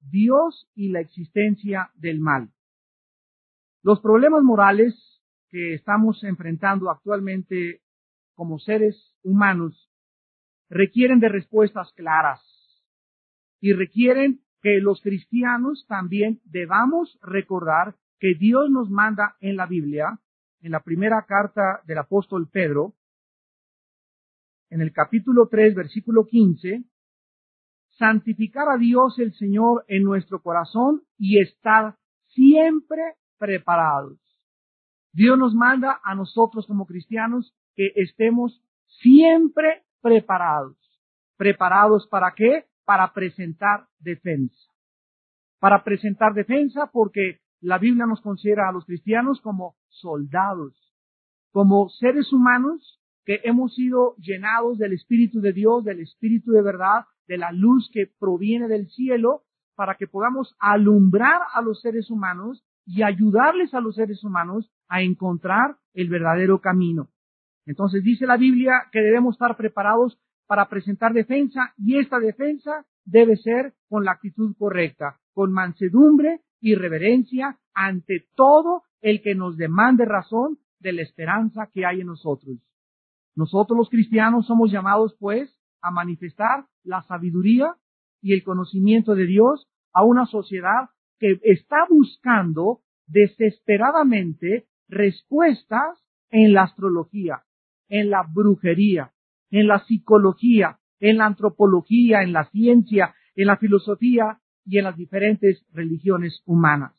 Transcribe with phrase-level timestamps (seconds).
[0.00, 2.50] Dios y la existencia del mal.
[3.82, 4.94] Los problemas morales
[5.48, 7.82] que estamos enfrentando actualmente
[8.34, 9.90] como seres humanos
[10.68, 12.40] requieren de respuestas claras
[13.60, 20.20] y requieren que los cristianos también debamos recordar que Dios nos manda en la Biblia,
[20.60, 22.94] en la primera carta del apóstol Pedro,
[24.68, 26.84] en el capítulo 3, versículo 15,
[27.98, 31.96] santificar a Dios el Señor en nuestro corazón y estar
[32.28, 33.02] siempre
[33.38, 34.18] preparados.
[35.12, 38.62] Dios nos manda a nosotros como cristianos que estemos
[39.02, 40.76] siempre preparados.
[41.36, 42.66] ¿Preparados para qué?
[42.84, 44.70] Para presentar defensa.
[45.58, 50.74] Para presentar defensa porque la Biblia nos considera a los cristianos como soldados,
[51.50, 57.04] como seres humanos que hemos sido llenados del Espíritu de Dios, del Espíritu de verdad,
[57.30, 59.44] de la luz que proviene del cielo,
[59.76, 65.02] para que podamos alumbrar a los seres humanos y ayudarles a los seres humanos a
[65.02, 67.08] encontrar el verdadero camino.
[67.66, 73.36] Entonces dice la Biblia que debemos estar preparados para presentar defensa y esta defensa debe
[73.36, 80.04] ser con la actitud correcta, con mansedumbre y reverencia ante todo el que nos demande
[80.04, 82.58] razón de la esperanza que hay en nosotros.
[83.36, 87.74] Nosotros los cristianos somos llamados pues a manifestar la sabiduría
[88.20, 95.98] y el conocimiento de Dios a una sociedad que está buscando desesperadamente respuestas
[96.30, 97.42] en la astrología,
[97.88, 99.12] en la brujería,
[99.50, 104.96] en la psicología, en la antropología, en la ciencia, en la filosofía y en las
[104.96, 106.94] diferentes religiones humanas.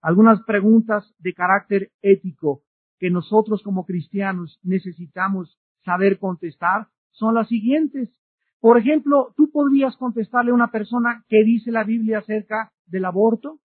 [0.00, 2.62] Algunas preguntas de carácter ético
[2.98, 8.10] que nosotros como cristianos necesitamos saber contestar son las siguientes.
[8.60, 13.60] Por ejemplo, tú podrías contestarle a una persona que dice la Biblia acerca del aborto.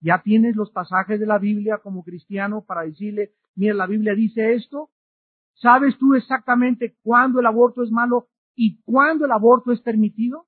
[0.00, 4.54] Ya tienes los pasajes de la Biblia como cristiano para decirle, mira, la Biblia dice
[4.54, 4.90] esto.
[5.54, 10.46] ¿Sabes tú exactamente cuándo el aborto es malo y cuándo el aborto es permitido?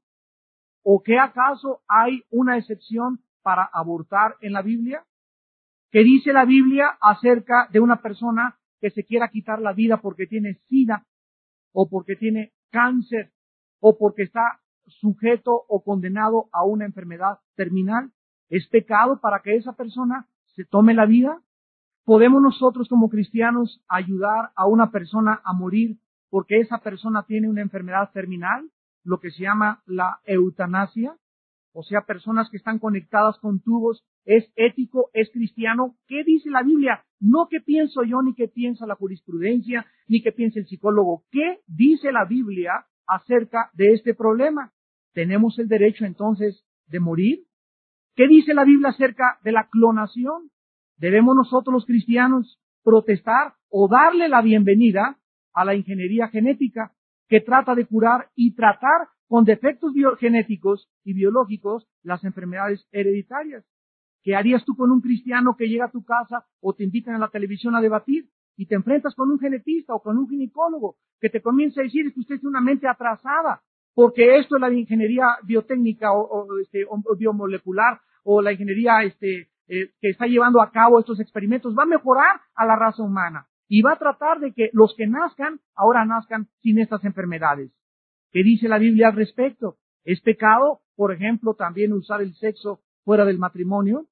[0.82, 5.04] ¿O qué acaso hay una excepción para abortar en la Biblia?
[5.90, 10.26] ¿Qué dice la Biblia acerca de una persona que se quiera quitar la vida porque
[10.26, 11.06] tiene sida
[11.72, 13.32] o porque tiene cáncer
[13.80, 18.12] o porque está sujeto o condenado a una enfermedad terminal?
[18.48, 21.40] ¿Es pecado para que esa persona se tome la vida?
[22.04, 25.98] ¿Podemos nosotros como cristianos ayudar a una persona a morir
[26.28, 28.70] porque esa persona tiene una enfermedad terminal?
[29.04, 31.16] Lo que se llama la eutanasia.
[31.72, 34.04] O sea, personas que están conectadas con tubos.
[34.24, 35.10] ¿Es ético?
[35.12, 35.96] ¿Es cristiano?
[36.06, 37.04] ¿Qué dice la Biblia?
[37.20, 41.24] No qué pienso yo, ni qué piensa la jurisprudencia, ni qué piensa el psicólogo.
[41.30, 44.72] ¿Qué dice la Biblia acerca de este problema?
[45.12, 47.44] ¿Tenemos el derecho entonces de morir?
[48.14, 50.50] ¿Qué dice la Biblia acerca de la clonación?
[50.96, 55.18] ¿Debemos nosotros los cristianos protestar o darle la bienvenida
[55.52, 56.92] a la ingeniería genética
[57.28, 63.64] que trata de curar y tratar con defectos genéticos y biológicos las enfermedades hereditarias?
[64.24, 67.18] ¿Qué harías tú con un cristiano que llega a tu casa o te invitan a
[67.18, 71.30] la televisión a debatir y te enfrentas con un genetista o con un ginecólogo que
[71.30, 73.62] te comienza a decir que usted tiene una mente atrasada
[73.94, 76.84] porque esto es la ingeniería biotécnica o, este,
[77.16, 81.86] biomolecular o la ingeniería este, eh, que está llevando a cabo estos experimentos va a
[81.86, 86.04] mejorar a la raza humana y va a tratar de que los que nazcan ahora
[86.04, 87.70] nazcan sin estas enfermedades.
[88.32, 89.76] ¿Qué dice la Biblia al respecto?
[90.04, 94.06] ¿Es pecado, por ejemplo, también usar el sexo fuera del matrimonio?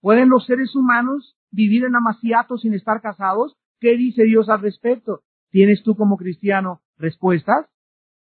[0.00, 3.56] ¿Pueden los seres humanos vivir en amaciato sin estar casados?
[3.80, 5.22] ¿Qué dice Dios al respecto?
[5.50, 7.66] ¿Tienes tú como cristiano respuestas?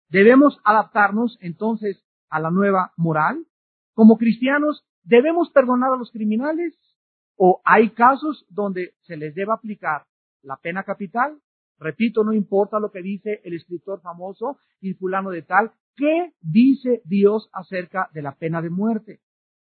[0.09, 3.45] Debemos adaptarnos entonces a la nueva moral.
[3.93, 6.73] Como cristianos, ¿debemos perdonar a los criminales?
[7.37, 10.05] ¿O hay casos donde se les debe aplicar
[10.41, 11.39] la pena capital?
[11.79, 15.71] Repito, no importa lo que dice el escritor famoso y fulano de tal.
[15.95, 19.19] ¿Qué dice Dios acerca de la pena de muerte?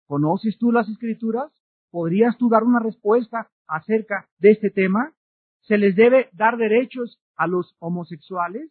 [0.07, 1.53] ¿Conoces tú las escrituras?
[1.91, 5.13] ¿Podrías tú dar una respuesta acerca de este tema?
[5.61, 8.71] ¿Se les debe dar derechos a los homosexuales?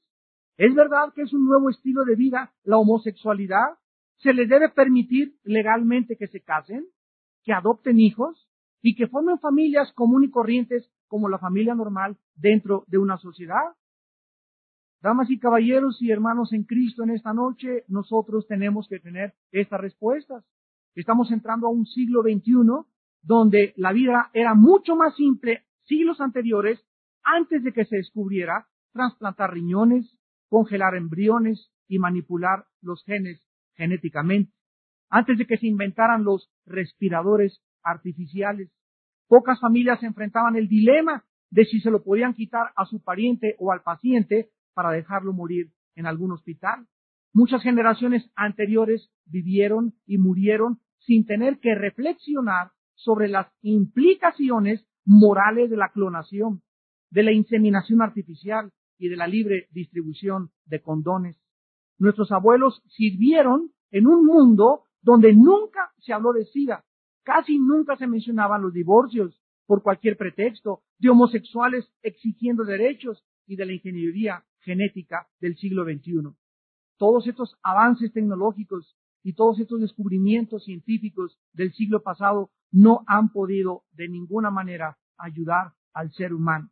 [0.58, 3.78] ¿Es verdad que es un nuevo estilo de vida la homosexualidad?
[4.18, 6.88] ¿Se les debe permitir legalmente que se casen,
[7.44, 8.50] que adopten hijos
[8.82, 13.76] y que formen familias comunes y corrientes como la familia normal dentro de una sociedad?
[15.02, 19.80] Damas y caballeros y hermanos en Cristo en esta noche, nosotros tenemos que tener estas
[19.80, 20.44] respuestas.
[20.96, 22.54] Estamos entrando a un siglo XXI
[23.22, 26.84] donde la vida era mucho más simple siglos anteriores
[27.24, 30.18] antes de que se descubriera trasplantar riñones,
[30.50, 33.42] congelar embriones y manipular los genes
[33.76, 34.52] genéticamente.
[35.10, 38.70] antes de que se inventaran los respiradores artificiales.
[39.28, 43.72] Pocas familias enfrentaban el dilema de si se lo podían quitar a su pariente o
[43.72, 46.88] al paciente para dejarlo morir en algún hospital.
[47.34, 55.78] Muchas generaciones anteriores vivieron y murieron sin tener que reflexionar sobre las implicaciones morales de
[55.78, 56.62] la clonación,
[57.10, 61.38] de la inseminación artificial y de la libre distribución de condones.
[61.98, 66.84] Nuestros abuelos sirvieron en un mundo donde nunca se habló de SIDA,
[67.28, 73.66] casi nunca se mencionaban los divorcios por cualquier pretexto, de homosexuales exigiendo derechos y de
[73.66, 76.34] la ingeniería genética del siglo XXI.
[76.96, 83.84] Todos estos avances tecnológicos y todos estos descubrimientos científicos del siglo pasado no han podido
[83.92, 86.72] de ninguna manera ayudar al ser humano.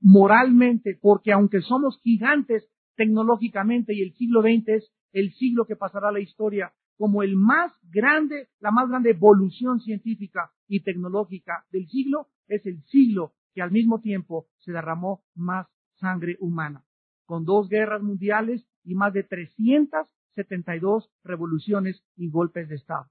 [0.00, 6.12] Moralmente, porque aunque somos gigantes tecnológicamente y el siglo XX es el siglo que pasará
[6.12, 12.26] la historia como el más grande, la más grande evolución científica y tecnológica del siglo,
[12.48, 16.84] es el siglo que al mismo tiempo se derramó más sangre humana,
[17.24, 23.06] con dos guerras mundiales y más de 372 revoluciones y golpes de Estado.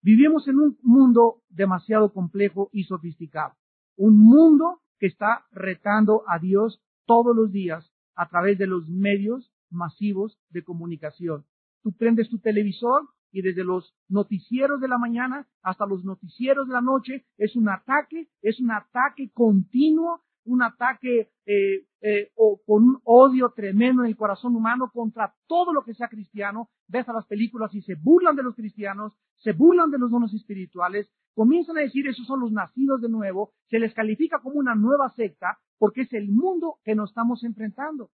[0.00, 3.54] Vivimos en un mundo demasiado complejo y sofisticado,
[3.96, 9.52] un mundo que está retando a Dios todos los días a través de los medios
[9.70, 11.44] masivos de comunicación.
[11.82, 16.74] Tú prendes tu televisor y desde los noticieros de la mañana hasta los noticieros de
[16.74, 22.84] la noche es un ataque, es un ataque continuo, un ataque eh, eh, o con
[22.84, 26.70] un odio tremendo en el corazón humano contra todo lo que sea cristiano.
[26.86, 30.32] Ves a las películas y se burlan de los cristianos, se burlan de los dones
[30.32, 34.74] espirituales, comienzan a decir esos son los nacidos de nuevo, se les califica como una
[34.74, 38.10] nueva secta porque es el mundo que nos estamos enfrentando.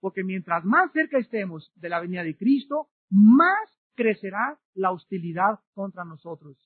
[0.00, 6.04] Porque mientras más cerca estemos de la venida de Cristo, más crecerá la hostilidad contra
[6.04, 6.56] nosotros.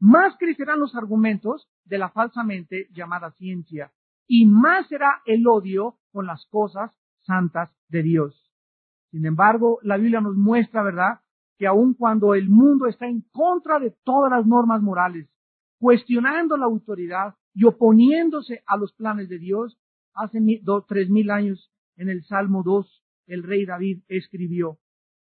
[0.00, 3.92] Más crecerán los argumentos de la falsamente llamada ciencia
[4.26, 6.90] y más será el odio con las cosas
[7.20, 8.52] santas de Dios.
[9.10, 11.20] Sin embargo, la Biblia nos muestra, ¿verdad?,
[11.56, 15.30] que aun cuando el mundo está en contra de todas las normas morales,
[15.78, 19.78] cuestionando la autoridad y oponiéndose a los planes de Dios,
[20.14, 20.40] hace
[20.88, 24.78] tres mil años en el Salmo 2, el rey David escribió,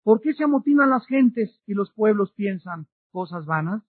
[0.09, 3.83] ¿Por qué se amotinan las gentes y los pueblos piensan cosas vanas?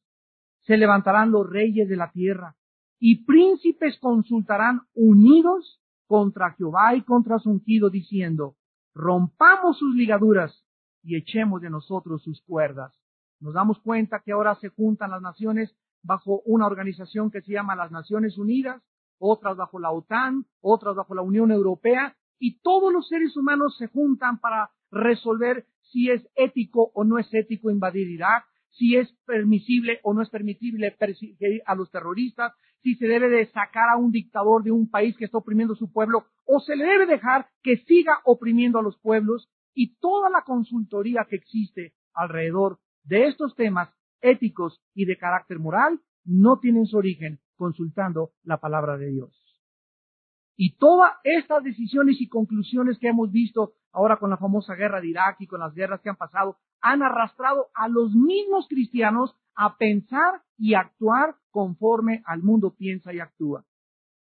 [0.67, 2.57] Se levantarán los reyes de la tierra
[2.99, 8.57] y príncipes consultarán unidos contra Jehová y contra su ungido, diciendo,
[8.93, 10.63] rompamos sus ligaduras
[11.03, 12.93] y echemos de nosotros sus cuerdas.
[13.39, 17.77] Nos damos cuenta que ahora se juntan las naciones bajo una organización que se llama
[17.77, 18.83] las Naciones Unidas,
[19.19, 23.87] otras bajo la OTAN, otras bajo la Unión Europea, y todos los seres humanos se
[23.87, 30.01] juntan para resolver si es ético o no es ético invadir Irak, si es permisible
[30.03, 32.53] o no es permisible perseguir a los terroristas,
[32.83, 35.77] si se debe de sacar a un dictador de un país que está oprimiendo a
[35.77, 40.31] su pueblo o se le debe dejar que siga oprimiendo a los pueblos y toda
[40.31, 43.91] la consultoría que existe alrededor de estos temas
[44.21, 49.37] éticos y de carácter moral no tienen su origen consultando la palabra de Dios.
[50.57, 55.09] Y todas estas decisiones y conclusiones que hemos visto ahora con la famosa guerra de
[55.09, 59.77] Irak y con las guerras que han pasado, han arrastrado a los mismos cristianos a
[59.77, 63.65] pensar y actuar conforme al mundo piensa y actúa.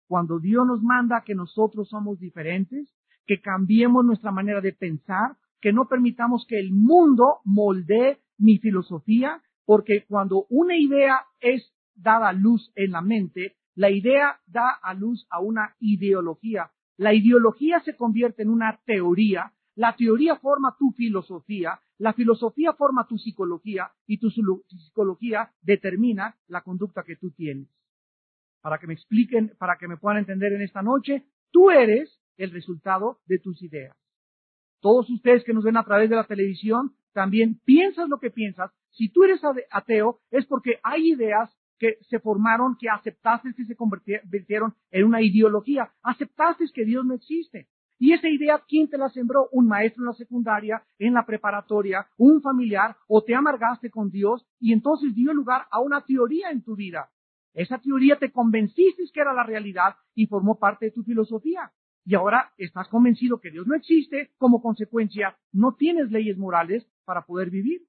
[0.07, 2.93] Cuando Dios nos manda que nosotros somos diferentes,
[3.25, 9.41] que cambiemos nuestra manera de pensar, que no permitamos que el mundo moldee mi filosofía,
[9.65, 14.93] porque cuando una idea es dada a luz en la mente, la idea da a
[14.93, 16.71] luz a una ideología.
[16.97, 23.07] La ideología se convierte en una teoría, la teoría forma tu filosofía, la filosofía forma
[23.07, 27.67] tu psicología y tu psicología determina la conducta que tú tienes.
[28.61, 32.51] Para que me expliquen, para que me puedan entender en esta noche, tú eres el
[32.51, 33.95] resultado de tus ideas.
[34.79, 38.71] Todos ustedes que nos ven a través de la televisión, también piensas lo que piensas.
[38.91, 43.75] Si tú eres ateo, es porque hay ideas que se formaron, que aceptaste que se
[43.75, 45.91] convirtieron en una ideología.
[46.03, 47.67] Aceptaste que Dios no existe.
[47.99, 49.49] Y esa idea, ¿quién te la sembró?
[49.51, 54.45] Un maestro en la secundaria, en la preparatoria, un familiar, o te amargaste con Dios
[54.59, 57.09] y entonces dio lugar a una teoría en tu vida.
[57.53, 61.71] Esa teoría te convenciste que era la realidad y formó parte de tu filosofía.
[62.05, 67.25] Y ahora estás convencido que Dios no existe, como consecuencia no tienes leyes morales para
[67.25, 67.81] poder vivir.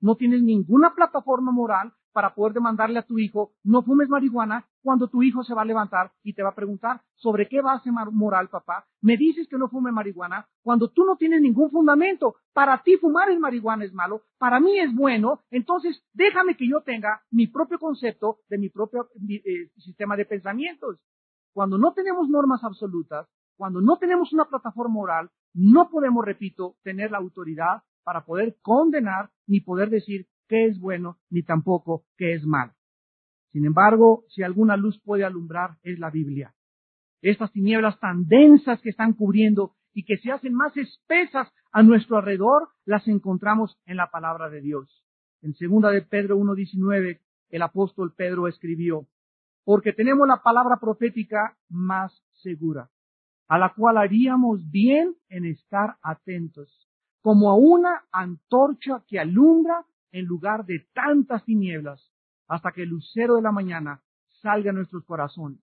[0.00, 5.08] No tienes ninguna plataforma moral para poder demandarle a tu hijo, no fumes marihuana, cuando
[5.08, 8.48] tu hijo se va a levantar y te va a preguntar, ¿sobre qué base moral,
[8.48, 8.86] papá?
[9.02, 12.36] Me dices que no fume marihuana cuando tú no tienes ningún fundamento.
[12.52, 16.82] Para ti fumar el marihuana es malo, para mí es bueno, entonces déjame que yo
[16.82, 21.00] tenga mi propio concepto de mi propio eh, sistema de pensamientos.
[21.52, 27.10] Cuando no tenemos normas absolutas, cuando no tenemos una plataforma moral, no podemos, repito, tener
[27.10, 32.44] la autoridad para poder condenar ni poder decir qué es bueno ni tampoco qué es
[32.44, 32.72] malo.
[33.52, 36.54] Sin embargo, si alguna luz puede alumbrar, es la Biblia.
[37.22, 42.18] Estas tinieblas tan densas que están cubriendo y que se hacen más espesas a nuestro
[42.18, 45.04] alrededor, las encontramos en la palabra de Dios.
[45.40, 47.20] En segunda de Pedro 1.19,
[47.50, 49.06] el apóstol Pedro escribió,
[49.64, 52.90] porque tenemos la palabra profética más segura,
[53.46, 56.88] a la cual haríamos bien en estar atentos,
[57.22, 62.12] como a una antorcha que alumbra en lugar de tantas tinieblas,
[62.46, 64.00] hasta que el lucero de la mañana
[64.42, 65.60] salga a nuestros corazones.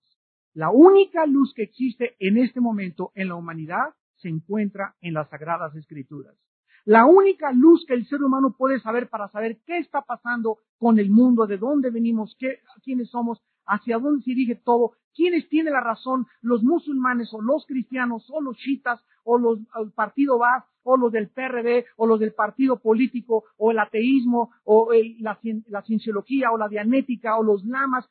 [0.52, 5.30] La única luz que existe en este momento en la humanidad se encuentra en las
[5.30, 6.36] sagradas escrituras.
[6.84, 10.98] La única luz que el ser humano puede saber para saber qué está pasando con
[10.98, 15.72] el mundo, de dónde venimos, qué, quiénes somos, hacia dónde se dirige todo, quiénes tienen
[15.72, 20.64] la razón, los musulmanes o los cristianos o los chiitas o los el partido Baas
[20.82, 24.90] o los del PRD o los del partido político o el ateísmo o
[25.20, 25.38] la,
[25.68, 28.08] la cienciología o la dianética o los lamas.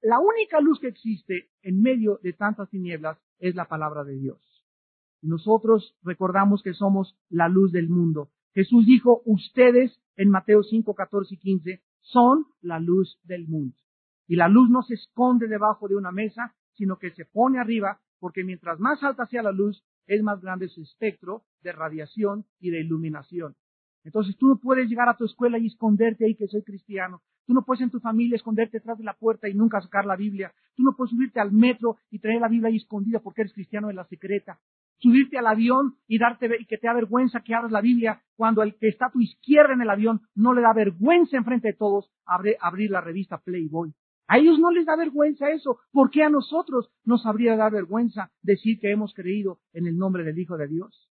[0.00, 4.38] La única luz que existe en medio de tantas tinieblas es la palabra de Dios.
[5.22, 8.30] Nosotros recordamos que somos la luz del mundo.
[8.54, 13.74] Jesús dijo, ustedes en Mateo 5, 14 y 15 son la luz del mundo.
[14.26, 18.00] Y la luz no se esconde debajo de una mesa, sino que se pone arriba,
[18.18, 22.70] porque mientras más alta sea la luz, es más grande su espectro de radiación y
[22.70, 23.54] de iluminación.
[24.04, 27.22] Entonces tú no puedes llegar a tu escuela y esconderte ahí que soy cristiano.
[27.46, 30.16] Tú no puedes en tu familia esconderte detrás de la puerta y nunca sacar la
[30.16, 30.52] Biblia.
[30.74, 33.90] Tú no puedes subirte al metro y traer la Biblia ahí escondida porque eres cristiano
[33.90, 34.58] en la secreta.
[34.98, 38.62] Subirte al avión y darte y que te da vergüenza que abras la Biblia cuando
[38.62, 41.74] el que está a tu izquierda en el avión no le da vergüenza enfrente de
[41.74, 43.94] todos abrir la revista Playboy.
[44.26, 45.78] A ellos no les da vergüenza eso.
[45.92, 50.24] ¿Por qué a nosotros nos habría dar vergüenza decir que hemos creído en el nombre
[50.24, 51.10] del Hijo de Dios?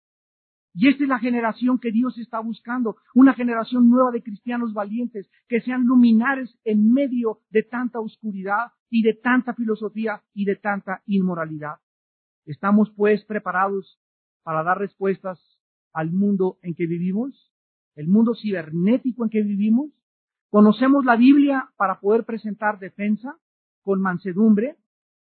[0.78, 5.30] Y esta es la generación que Dios está buscando, una generación nueva de cristianos valientes,
[5.48, 11.02] que sean luminares en medio de tanta oscuridad y de tanta filosofía y de tanta
[11.06, 11.76] inmoralidad.
[12.46, 14.02] ¿Estamos pues preparados
[14.44, 15.40] para dar respuestas
[15.94, 17.54] al mundo en que vivimos?
[17.96, 19.92] ¿El mundo cibernético en que vivimos?
[20.56, 23.38] ¿Conocemos la Biblia para poder presentar defensa
[23.84, 24.78] con mansedumbre?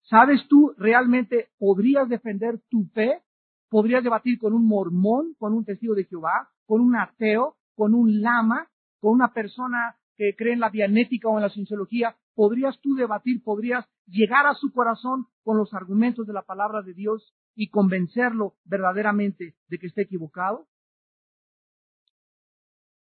[0.02, 3.22] ¿Sabes tú realmente podrías defender tu fe?
[3.68, 8.20] ¿Podrías debatir con un mormón, con un testigo de Jehová, con un ateo, con un
[8.22, 8.66] lama,
[8.99, 12.16] con una persona que cree en la dianética o en la cienciología?
[12.34, 16.92] ¿Podrías tú debatir, podrías llegar a su corazón con los argumentos de la palabra de
[16.92, 20.66] Dios y convencerlo verdaderamente de que esté equivocado?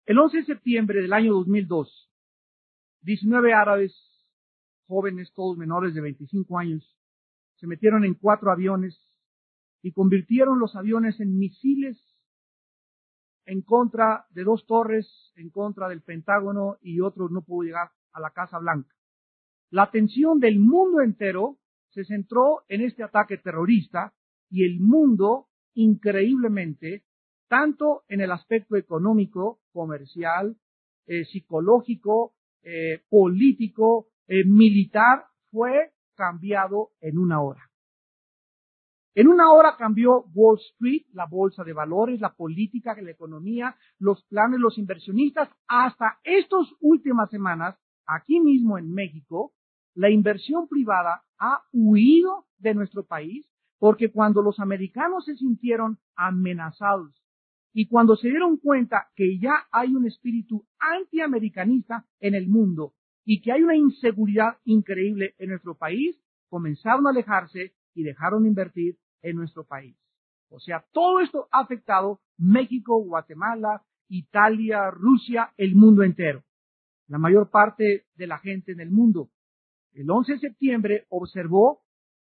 [0.06, 2.07] El 11 de septiembre del año 2002,
[3.02, 3.94] 19 árabes,
[4.88, 6.98] jóvenes, todos menores de 25 años,
[7.56, 9.00] se metieron en cuatro aviones
[9.82, 11.98] y convirtieron los aviones en misiles
[13.46, 18.20] en contra de dos torres, en contra del Pentágono y otro no pudo llegar a
[18.20, 18.94] la Casa Blanca.
[19.70, 21.58] La atención del mundo entero
[21.90, 24.14] se centró en este ataque terrorista
[24.50, 27.06] y el mundo, increíblemente,
[27.48, 30.58] tanto en el aspecto económico, comercial,
[31.06, 37.62] eh, psicológico, eh, político, eh, militar, fue cambiado en una hora.
[39.16, 44.24] En una hora cambió Wall Street, la bolsa de valores, la política, la economía, los
[44.26, 45.50] planes, los inversionistas.
[45.68, 49.54] Hasta estas últimas semanas, aquí mismo en México,
[49.96, 53.50] la inversión privada ha huido de nuestro país
[53.80, 57.20] porque cuando los americanos se sintieron amenazados
[57.80, 63.40] y cuando se dieron cuenta que ya hay un espíritu antiamericanista en el mundo y
[63.40, 66.20] que hay una inseguridad increíble en nuestro país,
[66.50, 69.96] comenzaron a alejarse y dejaron de invertir en nuestro país.
[70.50, 76.44] O sea, todo esto ha afectado México, Guatemala, Italia, Rusia, el mundo entero.
[77.06, 79.30] La mayor parte de la gente en el mundo.
[79.92, 81.84] El 11 de septiembre observó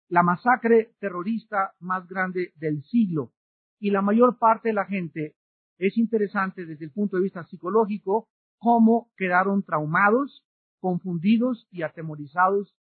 [0.09, 3.31] la masacre terrorista más grande del siglo
[3.79, 5.36] y la mayor parte de la gente
[5.77, 10.43] es interesante desde el punto de vista psicológico cómo quedaron traumados,
[10.79, 12.75] confundidos y atemorizados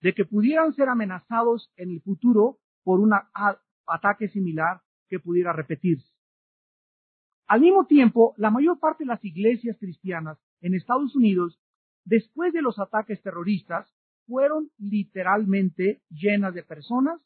[0.00, 3.12] de que pudieran ser amenazados en el futuro por un
[3.86, 6.12] ataque similar que pudiera repetirse.
[7.46, 11.60] Al mismo tiempo, la mayor parte de las iglesias cristianas en Estados Unidos,
[12.04, 13.90] después de los ataques terroristas,
[14.26, 17.20] fueron literalmente llenas de personas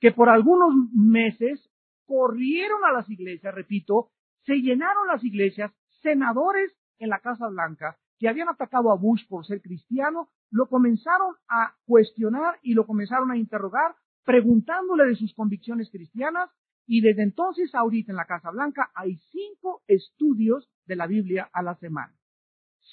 [0.00, 1.70] que por algunos meses
[2.04, 4.10] corrieron a las iglesias, repito,
[4.44, 9.46] se llenaron las iglesias, senadores en la Casa Blanca que habían atacado a Bush por
[9.46, 15.90] ser cristiano, lo comenzaron a cuestionar y lo comenzaron a interrogar, preguntándole de sus convicciones
[15.90, 16.50] cristianas,
[16.86, 21.62] y desde entonces ahorita en la Casa Blanca hay cinco estudios de la Biblia a
[21.62, 22.14] la semana.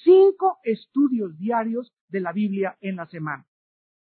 [0.02, 3.46] Cinco estudios diarios de la Biblia en la semana.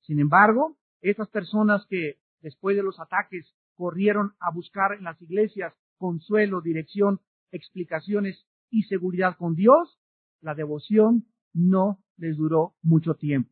[0.01, 5.73] Sin embargo, estas personas que después de los ataques corrieron a buscar en las iglesias
[5.99, 7.21] consuelo, dirección,
[7.53, 9.99] explicaciones y seguridad con Dios,
[10.41, 13.51] la devoción no les duró mucho tiempo.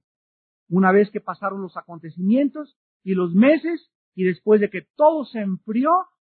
[0.68, 5.40] Una vez que pasaron los acontecimientos y los meses, y después de que todo se
[5.40, 5.90] enfrió,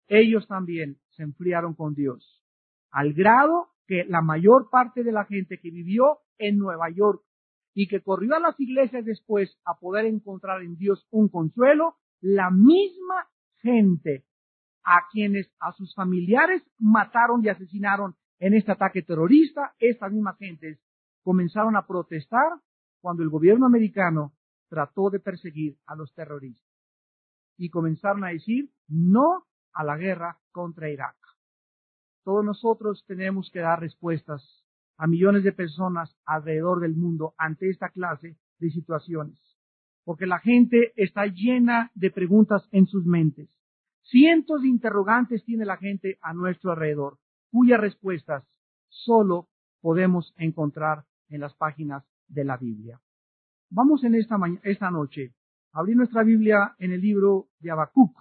[0.08, 2.42] ellos también se enfriaron con Dios.
[2.90, 7.22] Al grado que la mayor parte de la gente que vivió en Nueva York
[7.74, 12.50] y que corrió a las iglesias después a poder encontrar en Dios un consuelo, la
[12.50, 13.28] misma
[13.62, 14.24] gente
[14.84, 20.80] a quienes a sus familiares mataron y asesinaron en este ataque terrorista, estas mismas gentes
[21.22, 22.52] comenzaron a protestar
[23.00, 24.32] cuando el gobierno americano
[24.68, 26.66] trató de perseguir a los terroristas.
[27.58, 29.44] Y comenzaron a decir no
[29.74, 31.16] a la guerra contra Irak.
[32.24, 34.64] Todos nosotros tenemos que dar respuestas
[34.96, 39.38] a millones de personas alrededor del mundo ante esta clase de situaciones.
[40.04, 43.48] Porque la gente está llena de preguntas en sus mentes.
[44.10, 47.18] Cientos de interrogantes tiene la gente a nuestro alrededor
[47.52, 48.44] cuyas respuestas
[48.88, 49.48] solo
[49.80, 53.00] podemos encontrar en las páginas de la Biblia.
[53.70, 55.36] Vamos en esta, esta noche
[55.72, 58.18] a abrir nuestra Biblia en el libro de Habacuc.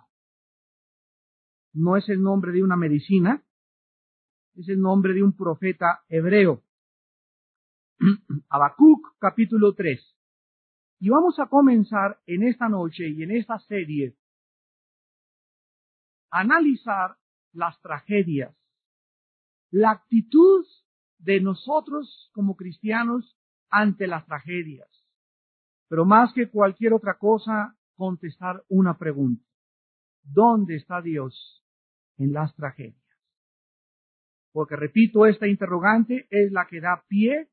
[1.74, 3.43] No es el nombre de una medicina,
[4.53, 6.63] es el nombre de un profeta hebreo.
[8.50, 10.00] Habacuc capítulo 3.
[11.00, 14.19] Y vamos a comenzar en esta noche y en esta serie
[16.31, 17.15] analizar
[17.53, 18.55] las tragedias
[19.71, 20.65] la actitud
[21.19, 23.38] de nosotros como cristianos
[23.69, 24.89] ante las tragedias.
[25.89, 29.44] Pero más que cualquier otra cosa, contestar una pregunta.
[30.24, 31.63] ¿Dónde está Dios
[32.18, 32.96] en las tragedias?
[34.51, 37.50] Porque repito, esta interrogante es la que da pie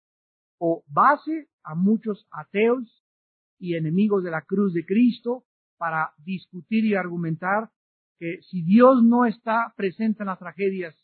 [0.58, 3.04] o base a muchos ateos
[3.58, 5.44] y enemigos de la cruz de Cristo
[5.76, 7.70] para discutir y argumentar
[8.18, 10.96] que si Dios no está presente en las tragedias,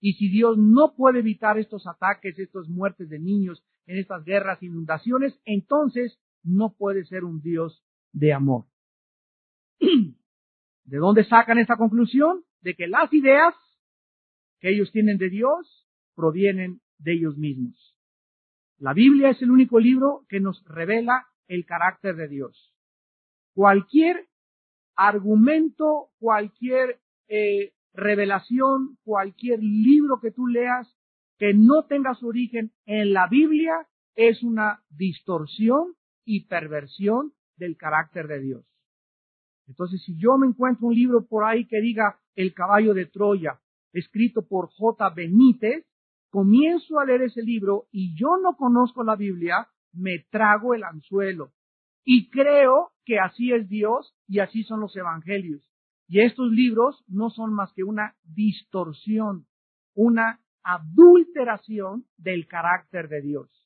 [0.00, 4.62] y si Dios no puede evitar estos ataques, estas muertes de niños en estas guerras,
[4.62, 8.66] inundaciones, entonces no puede ser un Dios de amor.
[10.84, 12.44] ¿De dónde sacan esta conclusión?
[12.60, 13.54] De que las ideas
[14.60, 17.96] que ellos tienen de Dios provienen de ellos mismos.
[18.78, 22.74] La Biblia es el único libro que nos revela el carácter de Dios.
[23.52, 24.27] Cualquier
[24.98, 30.92] argumento, cualquier eh, revelación, cualquier libro que tú leas
[31.38, 38.26] que no tenga su origen en la Biblia es una distorsión y perversión del carácter
[38.26, 38.66] de Dios.
[39.68, 43.60] Entonces, si yo me encuentro un libro por ahí que diga El caballo de Troya,
[43.92, 45.10] escrito por J.
[45.10, 45.86] Benítez,
[46.30, 51.52] comienzo a leer ese libro y yo no conozco la Biblia, me trago el anzuelo.
[52.10, 55.68] Y creo que así es Dios y así son los evangelios.
[56.06, 59.46] Y estos libros no son más que una distorsión,
[59.94, 63.62] una adulteración del carácter de Dios.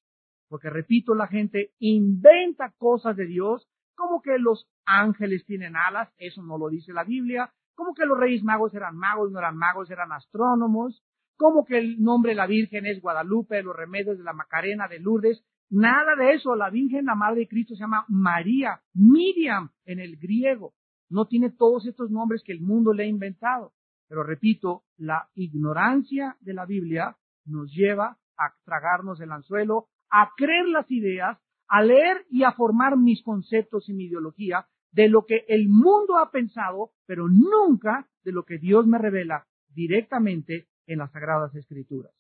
[0.48, 6.42] Porque repito, la gente inventa cosas de Dios, como que los ángeles tienen alas, eso
[6.42, 9.88] no lo dice la Biblia, como que los reyes magos eran magos, no eran magos,
[9.88, 11.04] eran astrónomos,
[11.36, 14.98] como que el nombre de la Virgen es Guadalupe, los remedios de la Macarena, de
[14.98, 16.54] Lourdes, nada de eso.
[16.54, 20.74] La Virgen, la Madre de Cristo, se llama María, Miriam en el griego
[21.12, 23.72] no tiene todos estos nombres que el mundo le ha inventado.
[24.08, 30.66] Pero repito, la ignorancia de la Biblia nos lleva a tragarnos el anzuelo, a creer
[30.68, 35.44] las ideas, a leer y a formar mis conceptos y mi ideología de lo que
[35.48, 41.12] el mundo ha pensado, pero nunca de lo que Dios me revela directamente en las
[41.12, 42.12] Sagradas Escrituras.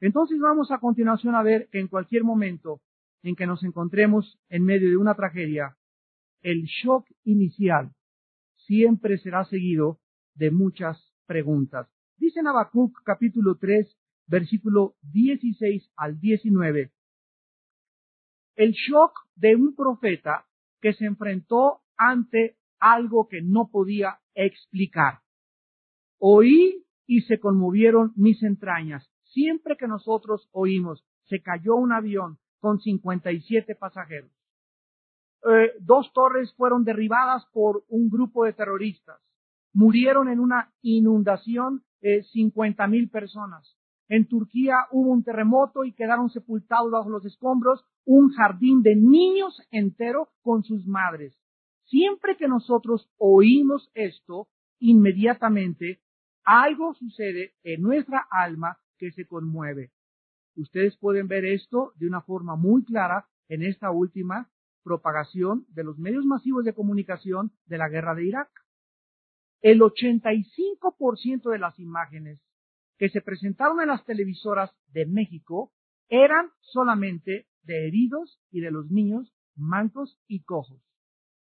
[0.00, 2.80] Entonces vamos a continuación a ver que en cualquier momento
[3.22, 5.76] en que nos encontremos en medio de una tragedia,
[6.42, 7.92] el shock inicial
[8.66, 9.98] siempre será seguido
[10.34, 11.88] de muchas preguntas.
[12.16, 16.92] Dice en Habacuc capítulo 3, versículo 16 al 19,
[18.56, 20.46] el shock de un profeta
[20.80, 25.20] que se enfrentó ante algo que no podía explicar.
[26.18, 29.08] Oí y se conmovieron mis entrañas.
[29.28, 34.30] Siempre que nosotros oímos, se cayó un avión con 57 pasajeros.
[35.44, 39.20] Eh, dos torres fueron derribadas por un grupo de terroristas.
[39.72, 43.76] Murieron en una inundación eh, 50 mil personas.
[44.08, 49.60] En Turquía hubo un terremoto y quedaron sepultados bajo los escombros un jardín de niños
[49.70, 51.38] entero con sus madres.
[51.84, 56.00] Siempre que nosotros oímos esto, inmediatamente
[56.42, 59.92] algo sucede en nuestra alma que se conmueve.
[60.56, 64.50] Ustedes pueden ver esto de una forma muy clara en esta última
[64.82, 68.50] propagación de los medios masivos de comunicación de la guerra de Irak.
[69.60, 72.40] El 85% de las imágenes
[72.98, 75.72] que se presentaron en las televisoras de México
[76.08, 80.80] eran solamente de heridos y de los niños mancos y cojos.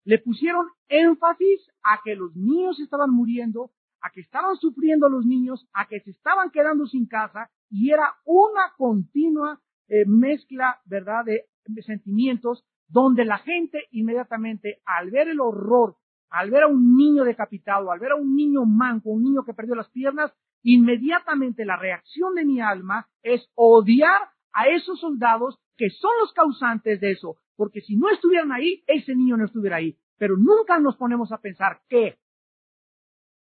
[0.04, 3.71] Le pusieron énfasis a que los niños estaban muriendo,
[4.02, 8.16] a que estaban sufriendo los niños, a que se estaban quedando sin casa y era
[8.26, 11.46] una continua eh, mezcla, ¿verdad?, de
[11.84, 15.96] sentimientos donde la gente inmediatamente al ver el horror,
[16.30, 19.54] al ver a un niño decapitado, al ver a un niño manco, un niño que
[19.54, 20.34] perdió las piernas,
[20.64, 27.00] inmediatamente la reacción de mi alma es odiar a esos soldados que son los causantes
[27.00, 29.98] de eso, porque si no estuvieran ahí, ese niño no estuviera ahí.
[30.18, 32.18] Pero nunca nos ponemos a pensar que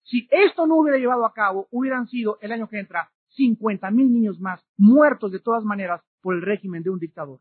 [0.05, 4.13] si esto no hubiera llevado a cabo, hubieran sido el año que entra 50 mil
[4.13, 7.41] niños más muertos de todas maneras por el régimen de un dictador.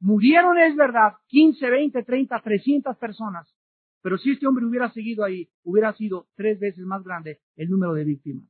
[0.00, 3.52] Murieron, es verdad, 15, 20, 30, 300 personas.
[4.02, 7.94] Pero si este hombre hubiera seguido ahí, hubiera sido tres veces más grande el número
[7.94, 8.44] de víctimas.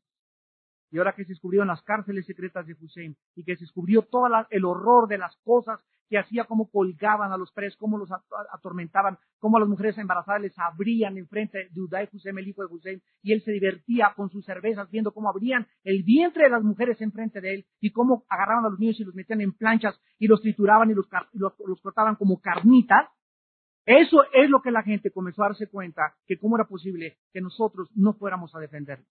[0.90, 4.26] Y ahora que se descubrieron las cárceles secretas de Hussein y que se descubrió todo
[4.50, 8.10] el horror de las cosas que hacía, cómo colgaban a los presos, cómo los
[8.52, 12.74] atormentaban, cómo a las mujeres embarazadas les abrían enfrente de Uday Hussein, el hijo de
[12.74, 16.62] Hussein, y él se divertía con sus cervezas viendo cómo abrían el vientre de las
[16.62, 19.98] mujeres enfrente de él y cómo agarraban a los niños y los metían en planchas
[20.18, 23.08] y los trituraban y los, los cortaban como carnitas.
[23.84, 27.40] Eso es lo que la gente comenzó a darse cuenta, que cómo era posible que
[27.40, 29.06] nosotros no fuéramos a defenderlos.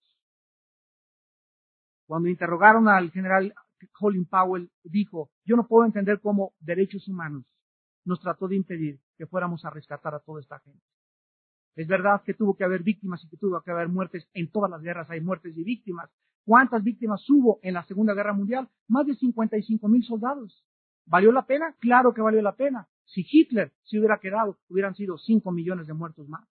[2.06, 3.54] Cuando interrogaron al general
[3.92, 7.44] Colin Powell, dijo, yo no puedo entender cómo derechos humanos
[8.04, 10.82] nos trató de impedir que fuéramos a rescatar a toda esta gente.
[11.74, 14.26] Es verdad que tuvo que haber víctimas y que tuvo que haber muertes.
[14.32, 16.10] En todas las guerras hay muertes y víctimas.
[16.44, 18.68] ¿Cuántas víctimas hubo en la Segunda Guerra Mundial?
[18.88, 20.64] Más de 55 mil soldados.
[21.04, 21.74] ¿Valió la pena?
[21.80, 22.88] Claro que valió la pena.
[23.04, 26.48] Si Hitler se hubiera quedado, hubieran sido 5 millones de muertos más.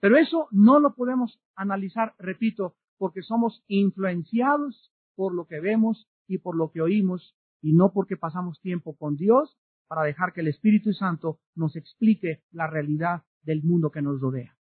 [0.00, 6.38] Pero eso no lo podemos analizar, repito, porque somos influenciados por lo que vemos y
[6.38, 10.48] por lo que oímos y no porque pasamos tiempo con Dios para dejar que el
[10.48, 14.56] Espíritu Santo nos explique la realidad del mundo que nos rodea.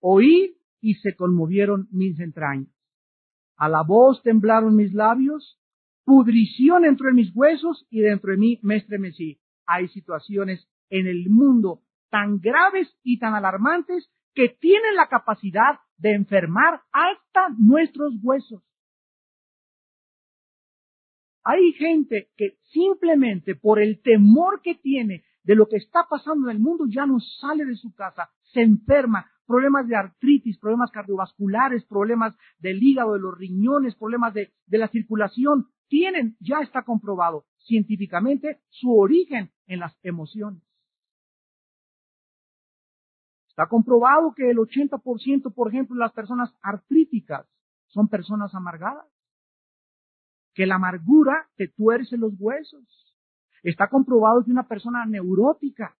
[0.00, 2.72] Oí y se conmovieron mis entrañas.
[3.56, 5.60] A la voz temblaron mis labios,
[6.04, 9.40] pudrición entró en mis huesos y dentro de mí me estremecí.
[9.66, 16.14] Hay situaciones en el mundo tan graves y tan alarmantes que tienen la capacidad de
[16.14, 18.62] enfermar hasta nuestros huesos.
[21.50, 26.56] Hay gente que simplemente por el temor que tiene de lo que está pasando en
[26.56, 31.84] el mundo ya no sale de su casa, se enferma, problemas de artritis, problemas cardiovasculares,
[31.86, 37.46] problemas del hígado, de los riñones, problemas de, de la circulación, tienen, ya está comprobado
[37.58, 40.62] científicamente, su origen en las emociones.
[43.48, 47.48] Está comprobado que el 80%, por ejemplo, de las personas artríticas
[47.88, 49.06] son personas amargadas.
[50.54, 53.14] Que la amargura te tuerce los huesos.
[53.62, 55.96] Está comprobado que una persona neurótica,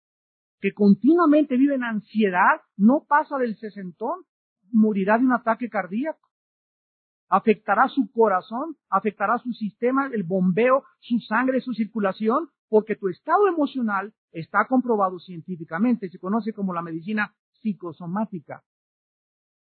[0.59, 4.23] que continuamente vive en ansiedad, no pasa del sesentón,
[4.71, 6.29] morirá de un ataque cardíaco.
[7.29, 13.47] Afectará su corazón, afectará su sistema, el bombeo, su sangre, su circulación, porque tu estado
[13.47, 18.63] emocional está comprobado científicamente, se conoce como la medicina psicosomática,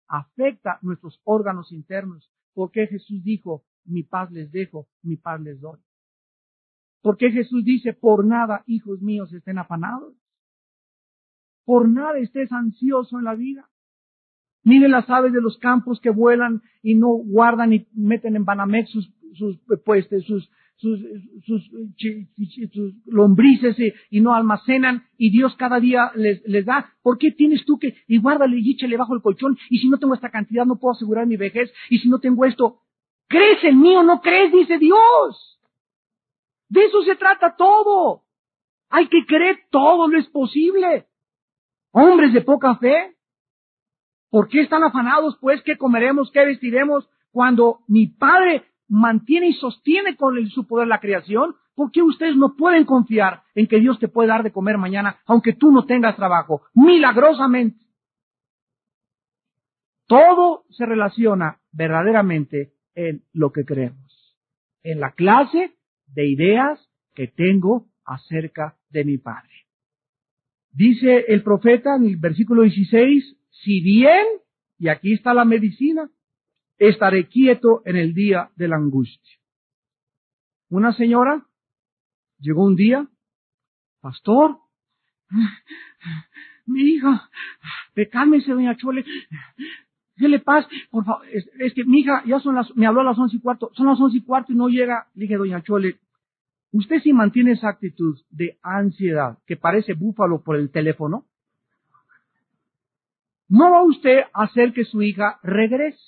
[0.07, 2.31] afecta nuestros órganos internos.
[2.53, 5.79] ¿Por qué Jesús dijo, mi paz les dejo, mi paz les doy?
[7.01, 10.13] ¿Por qué Jesús dice, por nada, hijos míos, estén afanados?
[11.65, 13.69] Por nada estés ansioso en la vida.
[14.63, 18.89] Miren las aves de los campos que vuelan y no guardan y meten en Banamex
[18.89, 20.99] sus, sus, pues, sus, sus,
[21.45, 21.71] sus,
[22.73, 23.77] sus lombrices
[24.09, 26.93] y, no almacenan y Dios cada día les, les, da.
[27.01, 29.97] ¿Por qué tienes tú que, y guárdale y échale bajo el colchón y si no
[29.97, 32.81] tengo esta cantidad no puedo asegurar mi vejez y si no tengo esto,
[33.27, 35.59] crees en mí o no crees, dice Dios.
[36.69, 38.23] De eso se trata todo.
[38.89, 41.07] Hay que creer todo lo es posible.
[41.91, 43.15] Hombres de poca fe.
[44.29, 45.61] ¿Por qué están afanados pues?
[45.63, 46.31] ¿Qué comeremos?
[46.31, 47.09] ¿Qué vestiremos?
[47.31, 52.55] Cuando mi Padre mantiene y sostiene con su poder la creación, ¿por qué ustedes no
[52.55, 56.15] pueden confiar en que Dios te puede dar de comer mañana, aunque tú no tengas
[56.15, 56.63] trabajo?
[56.73, 57.85] Milagrosamente.
[60.07, 64.35] Todo se relaciona verdaderamente en lo que creemos,
[64.81, 66.79] en la clase de ideas
[67.13, 69.67] que tengo acerca de mi Padre.
[70.71, 74.25] Dice el profeta en el versículo 16, si bien,
[74.79, 76.09] y aquí está la medicina,
[76.79, 79.37] estaré quieto en el día de la angustia.
[80.69, 81.45] Una señora
[82.39, 83.07] llegó un día,
[84.01, 84.57] pastor,
[86.65, 87.29] mi hija,
[88.11, 89.05] cálmese, doña Chole,
[90.17, 90.67] ¿qué le pasa?
[90.89, 93.39] Por favor, es, que mi hija ya son las, me habló a las once y
[93.39, 95.07] cuarto, son las once y cuarto y no llega.
[95.15, 95.99] Le dije, doña Chole,
[96.71, 101.25] usted si mantiene esa actitud de ansiedad que parece búfalo por el teléfono,
[103.49, 105.99] no va usted a hacer que su hija regrese.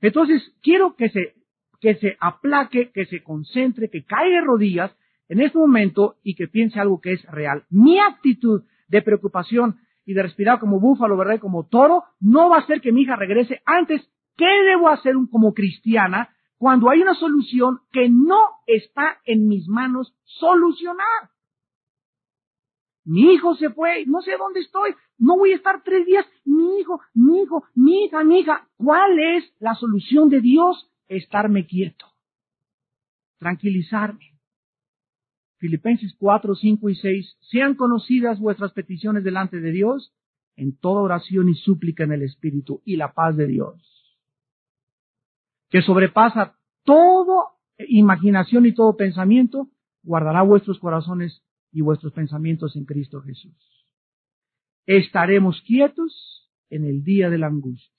[0.00, 1.34] Entonces, quiero que se,
[1.80, 4.96] que se aplaque, que se concentre, que caiga de rodillas
[5.28, 7.64] en este momento y que piense algo que es real.
[7.70, 9.78] Mi actitud de preocupación
[10.10, 11.38] y de respirar como búfalo, ¿verdad?
[11.38, 14.02] como toro, no va a hacer que mi hija regrese antes.
[14.36, 20.12] ¿Qué debo hacer como cristiana cuando hay una solución que no está en mis manos
[20.24, 21.30] solucionar?
[23.04, 26.26] Mi hijo se fue, no sé dónde estoy, no voy a estar tres días.
[26.44, 28.66] Mi hijo, mi hijo, mi hija, mi hija.
[28.76, 30.90] ¿Cuál es la solución de Dios?
[31.06, 32.06] Estarme quieto.
[33.38, 34.29] Tranquilizarme.
[35.60, 37.36] Filipenses 4, 5 y 6.
[37.50, 40.14] Sean conocidas vuestras peticiones delante de Dios
[40.56, 44.18] en toda oración y súplica en el Espíritu y la paz de Dios.
[45.68, 47.50] Que sobrepasa toda
[47.88, 49.68] imaginación y todo pensamiento,
[50.02, 51.42] guardará vuestros corazones
[51.72, 53.86] y vuestros pensamientos en Cristo Jesús.
[54.86, 57.90] Estaremos quietos en el día de la angustia.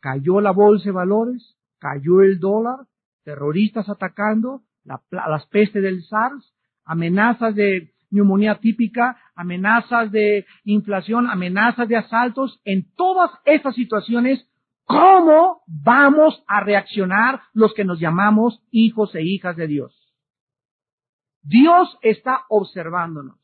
[0.00, 2.86] Cayó la bolsa de valores, cayó el dólar,
[3.24, 6.55] terroristas atacando, las pestes del SARS,
[6.86, 12.60] amenazas de neumonía típica, amenazas de inflación, amenazas de asaltos.
[12.64, 14.48] En todas estas situaciones,
[14.84, 19.92] ¿cómo vamos a reaccionar los que nos llamamos hijos e hijas de Dios?
[21.42, 23.38] Dios está observándonos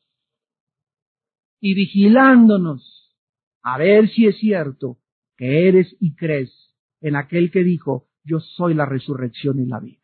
[1.61, 3.15] y vigilándonos
[3.61, 4.97] a ver si es cierto
[5.37, 9.99] que eres y crees en aquel que dijo, yo soy la resurrección y la vida.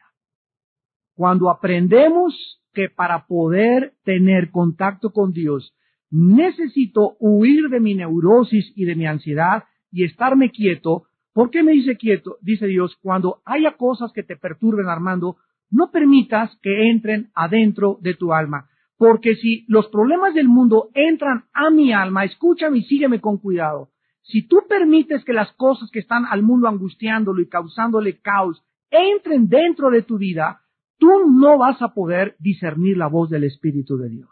[1.13, 5.75] Cuando aprendemos que para poder tener contacto con Dios
[6.09, 11.73] necesito huir de mi neurosis y de mi ansiedad y estarme quieto, ¿por qué me
[11.73, 12.37] dice quieto?
[12.41, 15.35] Dice Dios, cuando haya cosas que te perturben, Armando,
[15.69, 18.69] no permitas que entren adentro de tu alma.
[18.97, 23.89] Porque si los problemas del mundo entran a mi alma, escúchame y sígueme con cuidado.
[24.21, 29.49] Si tú permites que las cosas que están al mundo angustiándolo y causándole caos entren
[29.49, 30.61] dentro de tu vida,
[30.99, 34.29] tú no vas a poder discernir la voz del Espíritu de Dios.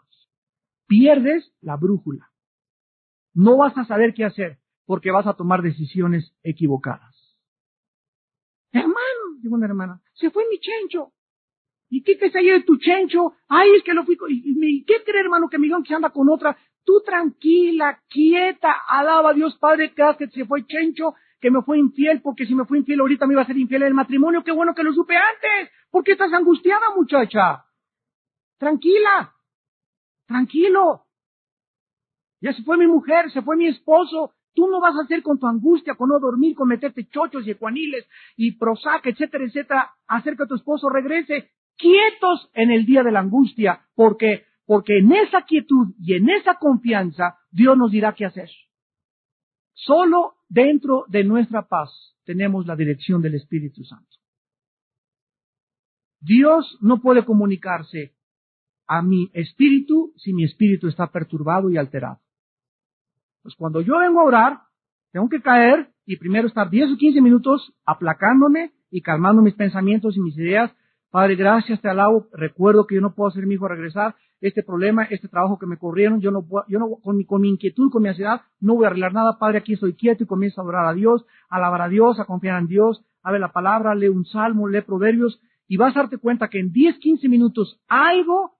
[0.86, 2.30] Pierdes la brújula.
[3.34, 7.36] No vas a saber qué hacer porque vas a tomar decisiones equivocadas.
[8.72, 8.96] Hermano,
[9.42, 11.12] dijo una hermana, se fue mi chencho.
[11.90, 13.32] ¿Y qué que se de tu chencho?
[13.48, 14.18] Ay, es que lo fui.
[14.28, 16.56] ¿Y qué cree, hermano, que Miguel que anda con otra?
[16.84, 21.78] Tú tranquila, quieta, alaba a Dios Padre, que que se fue chencho, que me fue
[21.78, 24.44] infiel, porque si me fue infiel ahorita me iba a ser infiel en el matrimonio.
[24.44, 25.72] Qué bueno que lo supe antes.
[25.90, 27.64] ¿Por qué estás angustiada, muchacha?
[28.58, 29.34] Tranquila.
[30.26, 31.04] Tranquilo.
[32.40, 34.32] Ya se fue mi mujer, se fue mi esposo.
[34.54, 37.52] Tú no vas a hacer con tu angustia, con no dormir, con meterte chochos y
[37.52, 43.12] ecuaniles y prosac, etcétera, etcétera, hacer que tu esposo regrese quietos en el día de
[43.12, 48.26] la angustia, porque, porque en esa quietud y en esa confianza Dios nos dirá qué
[48.26, 48.50] hacer.
[49.72, 51.90] Solo dentro de nuestra paz
[52.24, 54.16] tenemos la dirección del Espíritu Santo.
[56.20, 58.16] Dios no puede comunicarse
[58.86, 62.20] a mi espíritu si mi espíritu está perturbado y alterado.
[63.42, 64.60] Pues cuando yo vengo a orar,
[65.12, 70.16] tengo que caer y primero estar 10 o 15 minutos aplacándome y calmando mis pensamientos
[70.16, 70.72] y mis ideas
[71.10, 72.26] Padre, gracias, te alabo.
[72.32, 74.14] Recuerdo que yo no puedo hacer mi hijo regresar.
[74.40, 77.40] Este problema, este trabajo que me corrieron, yo no puedo, yo no, con mi, con
[77.40, 79.38] mi inquietud, con mi ansiedad, no voy a arreglar nada.
[79.38, 82.26] Padre, aquí estoy quieto y comienzo a adorar a Dios, a alabar a Dios, a
[82.26, 83.02] confiar en Dios.
[83.22, 86.72] Abre la palabra, lee un salmo, lee proverbios y vas a darte cuenta que en
[86.72, 88.52] 10, 15 minutos algo,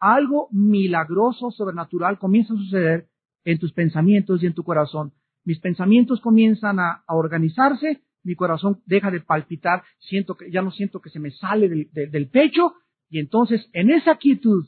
[0.00, 3.08] algo milagroso, sobrenatural comienza a suceder
[3.44, 5.12] en tus pensamientos y en tu corazón.
[5.44, 11.00] Mis pensamientos comienzan a organizarse, mi corazón deja de palpitar, siento que ya no siento
[11.00, 12.74] que se me sale del, pecho
[13.08, 14.66] y entonces en esa quietud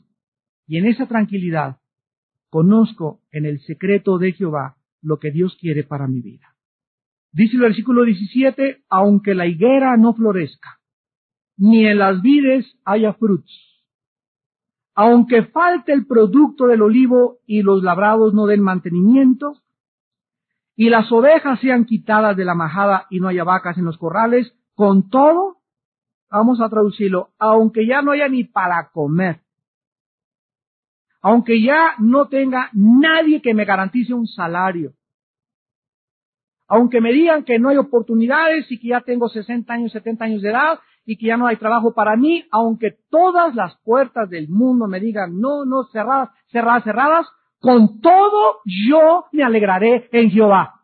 [0.67, 1.77] y en esa tranquilidad
[2.49, 6.55] conozco en el secreto de Jehová lo que Dios quiere para mi vida.
[7.31, 10.79] Dice el versículo 17, aunque la higuera no florezca,
[11.57, 13.83] ni en las vides haya frutos,
[14.95, 19.63] aunque falte el producto del olivo y los labrados no den mantenimiento,
[20.75, 24.53] y las ovejas sean quitadas de la majada y no haya vacas en los corrales,
[24.75, 25.57] con todo,
[26.29, 29.41] vamos a traducirlo, aunque ya no haya ni para comer,
[31.21, 34.93] aunque ya no tenga nadie que me garantice un salario,
[36.67, 40.41] aunque me digan que no hay oportunidades y que ya tengo 60 años, 70 años
[40.41, 44.49] de edad y que ya no hay trabajo para mí, aunque todas las puertas del
[44.49, 47.27] mundo me digan no, no, cerradas, cerradas, cerradas,
[47.63, 50.81] con todo yo me alegraré en Jehová.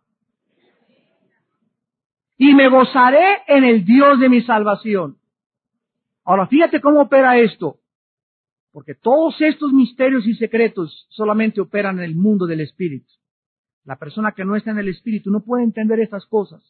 [2.37, 5.17] Y me gozaré en el Dios de mi salvación.
[6.23, 7.81] Ahora fíjate cómo opera esto.
[8.71, 13.11] Porque todos estos misterios y secretos solamente operan en el mundo del Espíritu.
[13.83, 16.63] La persona que no está en el Espíritu no puede entender estas cosas.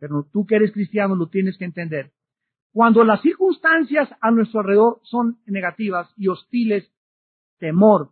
[0.00, 2.10] Pero tú que eres cristiano lo tienes que entender.
[2.72, 6.92] Cuando las circunstancias a nuestro alrededor son negativas y hostiles,
[7.60, 8.10] temor,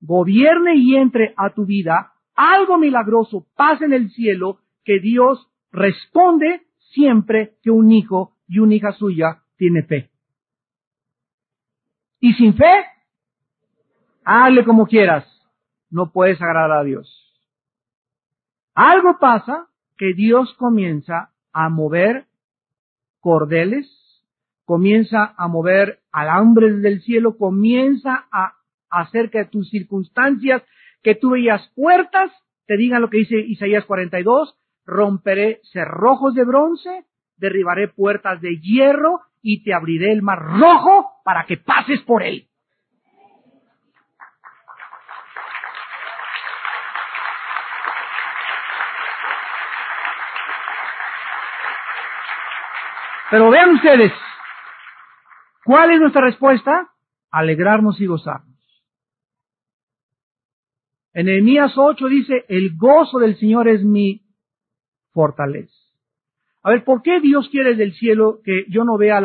[0.00, 6.66] gobierne y entre a tu vida, algo milagroso pasa en el cielo que Dios responde
[6.92, 10.10] siempre que un hijo y una hija suya tiene fe.
[12.20, 12.84] Y sin fe,
[14.24, 15.24] hazle como quieras,
[15.90, 17.22] no puedes agradar a Dios.
[18.74, 22.26] Algo pasa que Dios comienza a mover
[23.20, 23.88] cordeles,
[24.64, 28.55] comienza a mover alambres del cielo, comienza a
[29.00, 30.62] hacer que tus circunstancias,
[31.02, 32.30] que tú veías puertas,
[32.66, 37.04] te digan lo que dice Isaías 42, romperé cerrojos de bronce,
[37.36, 42.48] derribaré puertas de hierro y te abriré el mar rojo para que pases por él.
[53.30, 54.12] Pero vean ustedes,
[55.64, 56.88] ¿cuál es nuestra respuesta?
[57.30, 58.55] Alegrarnos y gozarnos.
[61.16, 64.20] En Nehemías 8 dice, el gozo del Señor es mi
[65.12, 65.72] fortaleza.
[66.62, 69.18] A ver, ¿por qué Dios quiere del cielo que yo no vea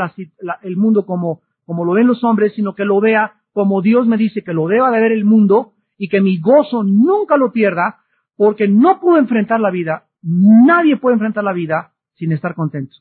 [0.62, 4.16] el mundo como, como lo ven los hombres, sino que lo vea como Dios me
[4.16, 8.00] dice que lo deba de ver el mundo y que mi gozo nunca lo pierda
[8.38, 12.96] porque no puedo enfrentar la vida, nadie puede enfrentar la vida sin estar contento.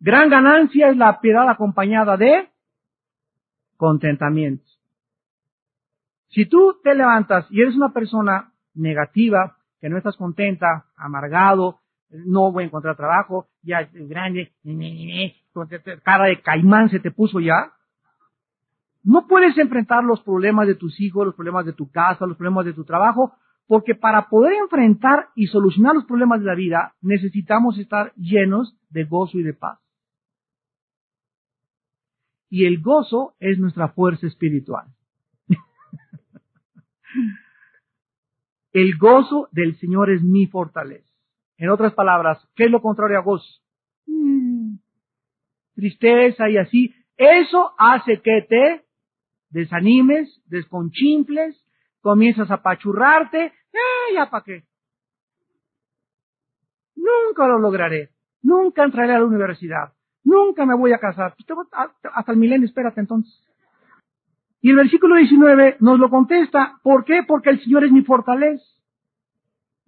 [0.00, 2.48] Gran ganancia es la piedad acompañada de
[3.76, 4.71] contentamiento.
[6.32, 12.52] Si tú te levantas y eres una persona negativa, que no estás contenta, amargado, no
[12.52, 14.52] voy a encontrar trabajo, ya grande,
[16.02, 17.72] cara de caimán se te puso ya,
[19.04, 22.64] no puedes enfrentar los problemas de tus hijos, los problemas de tu casa, los problemas
[22.64, 23.34] de tu trabajo,
[23.66, 29.04] porque para poder enfrentar y solucionar los problemas de la vida necesitamos estar llenos de
[29.04, 29.78] gozo y de paz.
[32.48, 34.86] Y el gozo es nuestra fuerza espiritual.
[38.72, 41.08] El gozo del Señor es mi fortaleza.
[41.56, 43.60] En otras palabras, ¿qué es lo contrario a gozo?
[44.06, 44.76] Mm.
[45.74, 46.94] tristeza y así.
[47.16, 48.84] Eso hace que te
[49.50, 51.62] desanimes, desconchimples,
[52.00, 53.46] comienzas a pachurrarte.
[53.46, 54.64] ¡Eh, ya para qué!
[56.96, 58.10] Nunca lo lograré.
[58.42, 59.92] Nunca entraré a la universidad.
[60.24, 61.34] Nunca me voy a casar.
[61.36, 61.68] Pues
[62.14, 63.51] hasta el milenio, espérate entonces.
[64.62, 66.78] Y el versículo 19 nos lo contesta.
[66.84, 67.24] ¿Por qué?
[67.26, 68.64] Porque el Señor es mi fortaleza.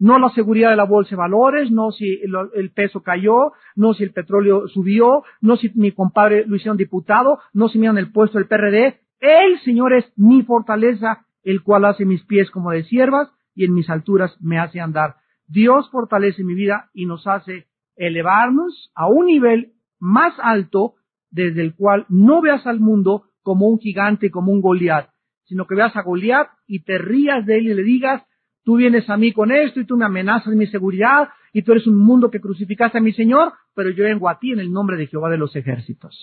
[0.00, 4.02] No la seguridad de la bolsa de valores, no si el, peso cayó, no si
[4.02, 8.38] el petróleo subió, no si mi compadre lo hicieron diputado, no si me el puesto
[8.38, 8.98] del PRD.
[9.20, 13.72] El Señor es mi fortaleza, el cual hace mis pies como de siervas y en
[13.72, 15.14] mis alturas me hace andar.
[15.46, 20.94] Dios fortalece mi vida y nos hace elevarnos a un nivel más alto
[21.30, 25.10] desde el cual no veas al mundo como un gigante, como un Goliat,
[25.44, 28.24] sino que veas a Goliat y te rías de él y le digas,
[28.64, 31.86] tú vienes a mí con esto y tú me amenazas mi seguridad y tú eres
[31.86, 34.96] un mundo que crucificaste a mi Señor, pero yo vengo a ti en el nombre
[34.96, 36.18] de Jehová de los ejércitos.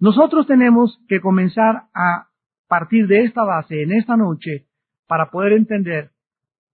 [0.00, 2.28] Nosotros tenemos que comenzar a
[2.66, 4.66] partir de esta base en esta noche
[5.06, 6.10] para poder entender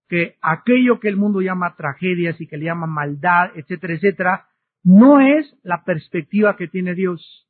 [0.09, 4.47] que aquello que el mundo llama tragedias y que le llama maldad, etcétera, etcétera,
[4.83, 7.47] no es la perspectiva que tiene Dios.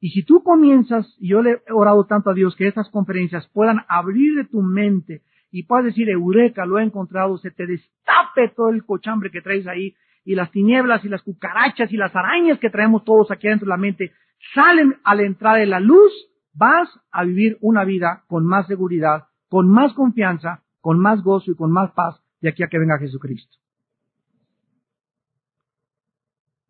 [0.00, 3.48] Y si tú comienzas, y yo le he orado tanto a Dios que estas conferencias
[3.52, 8.48] puedan abrir de tu mente y puedas decir, Eureka, lo he encontrado, se te destape
[8.54, 9.94] todo el cochambre que traes ahí,
[10.24, 13.70] y las tinieblas y las cucarachas y las arañas que traemos todos aquí dentro de
[13.70, 14.12] la mente,
[14.54, 16.12] salen a la entrada de la luz,
[16.54, 21.56] vas a vivir una vida con más seguridad, con más confianza, con más gozo y
[21.56, 23.63] con más paz de aquí a que venga Jesucristo.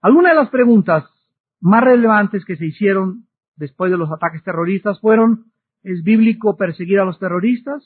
[0.04, 1.02] Algunas de las preguntas
[1.62, 3.24] más relevantes que se hicieron
[3.56, 5.46] después de los ataques terroristas fueron,
[5.82, 7.82] ¿es bíblico perseguir a los terroristas?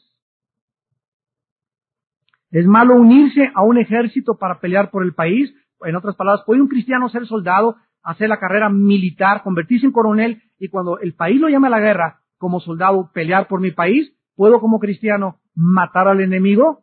[2.51, 5.55] ¿Es malo unirse a un ejército para pelear por el país?
[5.83, 10.43] En otras palabras, ¿puede un cristiano ser soldado, hacer la carrera militar, convertirse en coronel
[10.59, 14.13] y cuando el país lo llame a la guerra como soldado pelear por mi país?
[14.35, 16.83] ¿Puedo como cristiano matar al enemigo?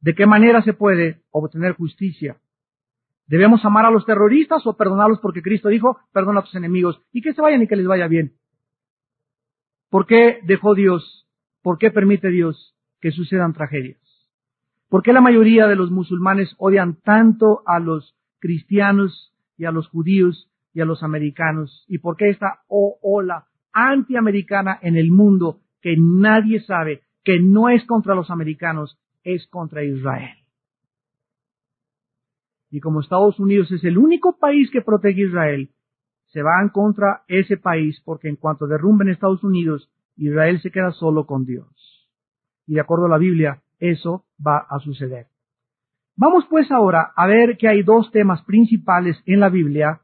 [0.00, 2.36] ¿De qué manera se puede obtener justicia?
[3.30, 7.22] ¿Debemos amar a los terroristas o perdonarlos porque Cristo dijo, perdona a tus enemigos y
[7.22, 8.32] que se vayan y que les vaya bien?
[9.88, 11.28] ¿Por qué dejó Dios?
[11.62, 14.00] ¿Por qué permite Dios que sucedan tragedias?
[14.88, 19.86] ¿Por qué la mayoría de los musulmanes odian tanto a los cristianos y a los
[19.86, 21.84] judíos y a los americanos?
[21.86, 27.84] ¿Y por qué esta ola antiamericana en el mundo que nadie sabe que no es
[27.84, 30.39] contra los americanos, es contra Israel?
[32.70, 35.70] Y como Estados Unidos es el único país que protege a Israel,
[36.26, 41.26] se van contra ese país porque en cuanto derrumben Estados Unidos, Israel se queda solo
[41.26, 42.08] con Dios.
[42.66, 45.26] Y de acuerdo a la Biblia, eso va a suceder.
[46.16, 50.02] Vamos pues ahora a ver que hay dos temas principales en la Biblia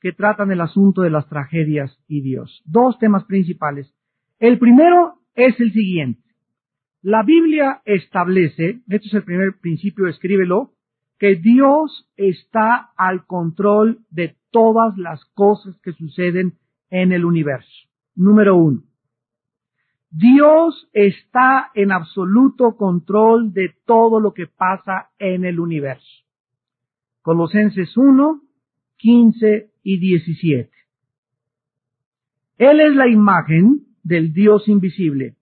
[0.00, 2.62] que tratan el asunto de las tragedias y Dios.
[2.66, 3.92] Dos temas principales.
[4.38, 6.20] El primero es el siguiente.
[7.00, 10.73] La Biblia establece, esto es el primer principio, escríbelo,
[11.18, 16.58] que Dios está al control de todas las cosas que suceden
[16.90, 17.88] en el universo.
[18.14, 18.82] Número uno.
[20.10, 26.24] Dios está en absoluto control de todo lo que pasa en el universo.
[27.22, 28.40] Colosenses 1,
[28.96, 30.70] 15 y 17.
[32.58, 35.34] Él es la imagen del Dios invisible,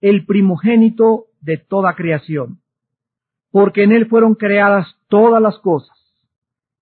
[0.00, 2.63] el primogénito de toda creación
[3.54, 5.96] porque en Él fueron creadas todas las cosas,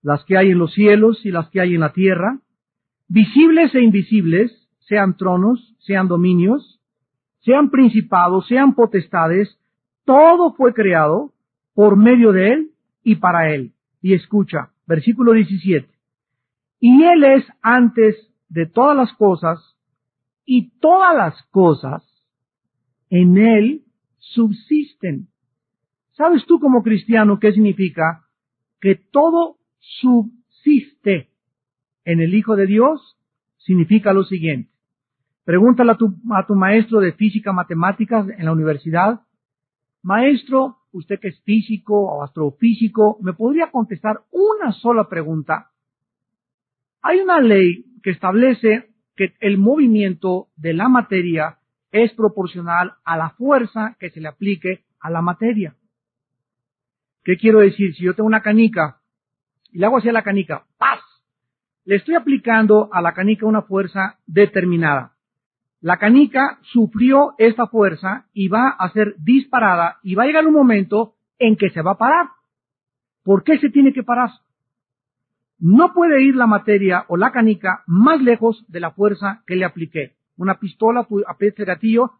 [0.00, 2.40] las que hay en los cielos y las que hay en la tierra,
[3.08, 6.80] visibles e invisibles, sean tronos, sean dominios,
[7.40, 9.60] sean principados, sean potestades,
[10.06, 11.34] todo fue creado
[11.74, 12.70] por medio de Él
[13.02, 13.74] y para Él.
[14.00, 15.90] Y escucha, versículo 17.
[16.80, 18.16] Y Él es antes
[18.48, 19.76] de todas las cosas,
[20.46, 22.02] y todas las cosas
[23.10, 23.82] en Él
[24.16, 25.28] subsisten.
[26.12, 28.26] ¿Sabes tú como cristiano qué significa?
[28.80, 31.30] Que todo subsiste
[32.04, 33.18] en el Hijo de Dios
[33.58, 34.70] significa lo siguiente.
[35.44, 39.22] Pregúntale a tu, a tu maestro de física matemáticas en la universidad,
[40.02, 45.70] maestro, usted que es físico o astrofísico, ¿me podría contestar una sola pregunta?
[47.00, 51.58] Hay una ley que establece que el movimiento de la materia
[51.90, 55.76] es proporcional a la fuerza que se le aplique a la materia.
[57.24, 57.94] ¿Qué quiero decir?
[57.94, 59.00] Si yo tengo una canica
[59.70, 61.00] y le hago hacia la canica, ¡paz!
[61.84, 65.16] Le estoy aplicando a la canica una fuerza determinada.
[65.80, 70.54] La canica sufrió esta fuerza y va a ser disparada y va a llegar un
[70.54, 72.26] momento en que se va a parar.
[73.24, 74.30] ¿Por qué se tiene que parar?
[75.58, 79.64] No puede ir la materia o la canica más lejos de la fuerza que le
[79.64, 80.16] apliqué.
[80.36, 82.12] Una pistola, tú aprietas el gatillo,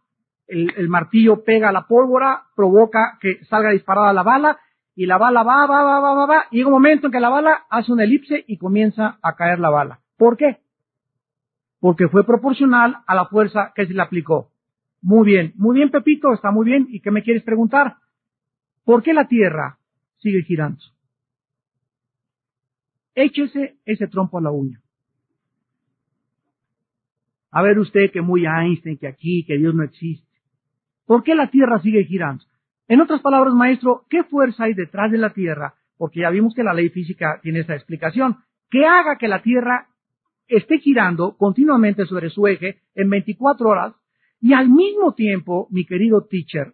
[0.47, 4.59] el, martillo pega la pólvora, provoca que salga disparada la bala
[4.95, 7.21] y la bala va, va, va, va, va, va, y llega un momento en que
[7.21, 10.01] la bala hace una elipse y comienza a caer la bala.
[10.17, 10.61] ¿Por qué?
[11.81, 14.51] Porque fue proporcional a la fuerza que se le aplicó.
[15.01, 16.87] Muy bien, muy bien Pepito, está muy bien.
[16.91, 17.97] ¿Y qué me quieres preguntar?
[18.85, 19.79] ¿Por qué la Tierra
[20.19, 20.81] sigue girando?
[23.15, 24.81] Échese ese trompo a la uña.
[27.51, 30.27] A ver usted que muy Einstein, que aquí, que Dios no existe.
[31.05, 32.45] ¿Por qué la Tierra sigue girando?
[32.89, 35.75] En otras palabras, maestro, ¿qué fuerza hay detrás de la Tierra?
[35.97, 38.39] Porque ya vimos que la ley física tiene esa explicación.
[38.71, 39.89] ¿Qué haga que la Tierra
[40.49, 43.95] esté girando continuamente sobre su eje en 24 horas
[44.41, 46.73] y al mismo tiempo, mi querido teacher,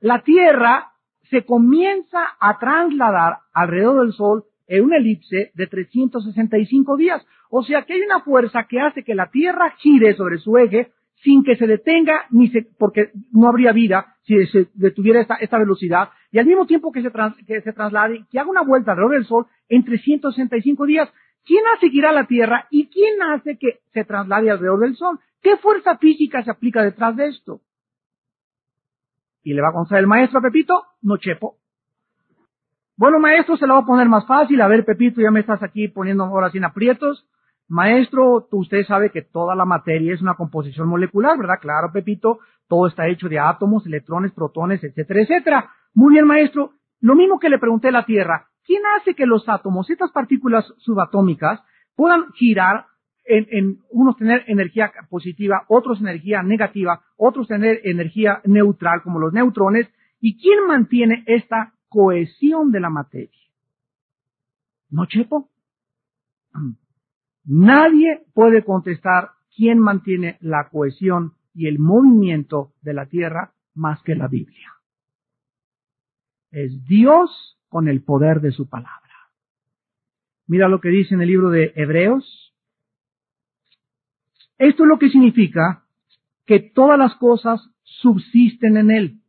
[0.00, 0.92] la Tierra
[1.30, 7.26] se comienza a trasladar alrededor del Sol en una elipse de 365 días.
[7.50, 10.92] O sea que hay una fuerza que hace que la Tierra gire sobre su eje
[11.22, 15.58] sin que se detenga, ni se, porque no habría vida si se detuviera esta, esta
[15.58, 17.10] velocidad, y al mismo tiempo que se,
[17.46, 21.08] que se traslade, que haga una vuelta alrededor del Sol en 365 días.
[21.44, 25.18] ¿Quién hace girar la Tierra y quién hace que se traslade alrededor del Sol?
[25.40, 27.60] ¿Qué fuerza física se aplica detrás de esto?
[29.42, 31.56] Y le va a contestar el maestro a Pepito, no chepo.
[32.96, 34.60] Bueno, maestro, se lo va a poner más fácil.
[34.60, 37.26] A ver, Pepito, ya me estás aquí poniendo ahora sin aprietos.
[37.72, 41.58] Maestro, usted sabe que toda la materia es una composición molecular, ¿verdad?
[41.58, 45.70] Claro, Pepito, Todo está hecho de átomos, electrones, protones, etcétera, etcétera.
[45.94, 46.72] Muy bien, maestro.
[47.00, 48.48] Lo mismo que le pregunté a la Tierra.
[48.64, 51.62] ¿Quién hace que los átomos, estas partículas subatómicas,
[51.96, 52.88] puedan girar
[53.24, 59.32] en, en, unos tener energía positiva, otros energía negativa, otros tener energía neutral como los
[59.32, 59.88] neutrones.
[60.20, 63.40] ¿Y quién mantiene esta cohesión de la materia?
[64.90, 65.48] ¿No, Chepo?
[67.44, 74.14] Nadie puede contestar quién mantiene la cohesión y el movimiento de la Tierra más que
[74.14, 74.72] la Biblia.
[76.50, 79.00] Es Dios con el poder de su palabra.
[80.46, 82.54] Mira lo que dice en el libro de Hebreos.
[84.58, 85.86] Esto es lo que significa
[86.46, 89.20] que todas las cosas subsisten en Él.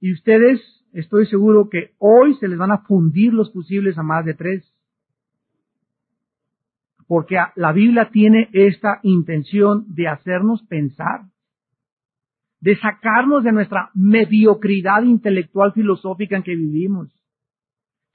[0.00, 0.60] Y ustedes,
[0.92, 4.70] estoy seguro que hoy se les van a fundir los fusibles a más de tres.
[7.08, 11.22] Porque la Biblia tiene esta intención de hacernos pensar,
[12.60, 17.18] de sacarnos de nuestra mediocridad intelectual filosófica en que vivimos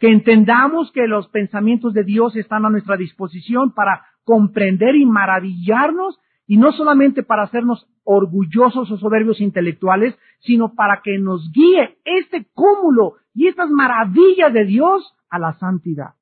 [0.03, 6.19] que entendamos que los pensamientos de Dios están a nuestra disposición para comprender y maravillarnos
[6.45, 12.45] y no solamente para hacernos orgullosos o soberbios intelectuales, sino para que nos guíe este
[12.53, 16.15] cúmulo y estas maravillas de Dios a la santidad.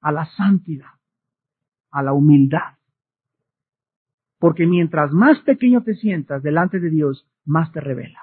[0.00, 0.90] A la santidad.
[1.90, 2.78] A la humildad.
[4.38, 8.22] Porque mientras más pequeño te sientas delante de Dios, más te revela.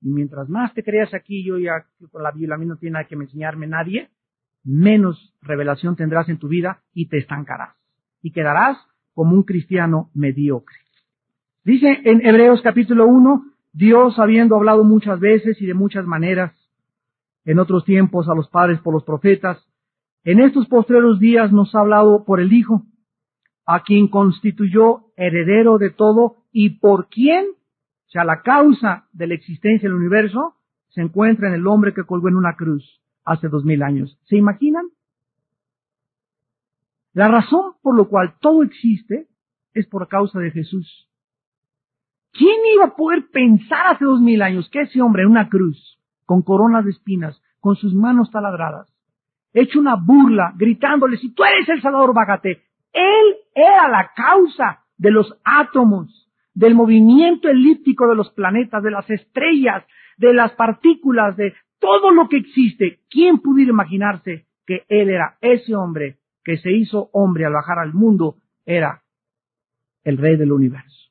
[0.00, 2.94] Y mientras más te creas aquí, yo ya con la Biblia a mí no tiene
[2.94, 4.10] nada que enseñarme nadie,
[4.64, 7.76] menos revelación tendrás en tu vida y te estancarás.
[8.20, 8.78] Y quedarás
[9.14, 10.76] como un cristiano mediocre.
[11.64, 16.52] Dice en Hebreos capítulo 1, Dios habiendo hablado muchas veces y de muchas maneras,
[17.44, 19.64] en otros tiempos a los padres por los profetas,
[20.24, 22.82] en estos postreros días nos ha hablado por el Hijo,
[23.66, 27.46] a quien constituyó heredero de todo y por quien
[28.06, 30.56] o sea, la causa de la existencia del universo
[30.90, 34.18] se encuentra en el hombre que colgó en una cruz hace dos mil años.
[34.24, 34.84] ¿Se imaginan?
[37.14, 39.28] La razón por la cual todo existe
[39.72, 41.08] es por causa de Jesús.
[42.32, 45.98] ¿Quién iba a poder pensar hace dos mil años que ese hombre en una cruz,
[46.26, 48.91] con coronas de espinas, con sus manos taladradas,
[49.52, 52.62] hecho una burla, gritándole, si tú eres el Salvador, bájate.
[52.92, 59.08] Él era la causa de los átomos, del movimiento elíptico de los planetas, de las
[59.10, 59.84] estrellas,
[60.16, 63.00] de las partículas, de todo lo que existe.
[63.10, 67.94] ¿Quién pudiera imaginarse que él era ese hombre que se hizo hombre al bajar al
[67.94, 68.36] mundo?
[68.64, 69.02] Era
[70.04, 71.10] el rey del universo.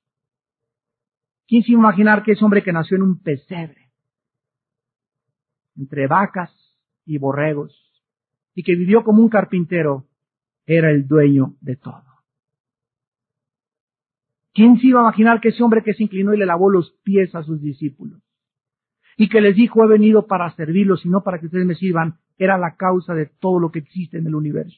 [1.48, 3.92] ¿Quién se imaginar que ese hombre que nació en un pesebre,
[5.76, 6.50] entre vacas
[7.06, 7.91] y borregos,
[8.56, 10.08] y que vivió como un carpintero,
[10.66, 12.04] era el dueño de todo?
[14.54, 16.91] ¿Quién se iba a imaginar que ese hombre que se inclinó y le lavó los
[17.04, 18.22] pies a sus discípulos
[19.18, 22.18] y que les dijo he venido para servirlos y no para que ustedes me sirvan,
[22.38, 24.78] era la causa de todo lo que existe en el universo?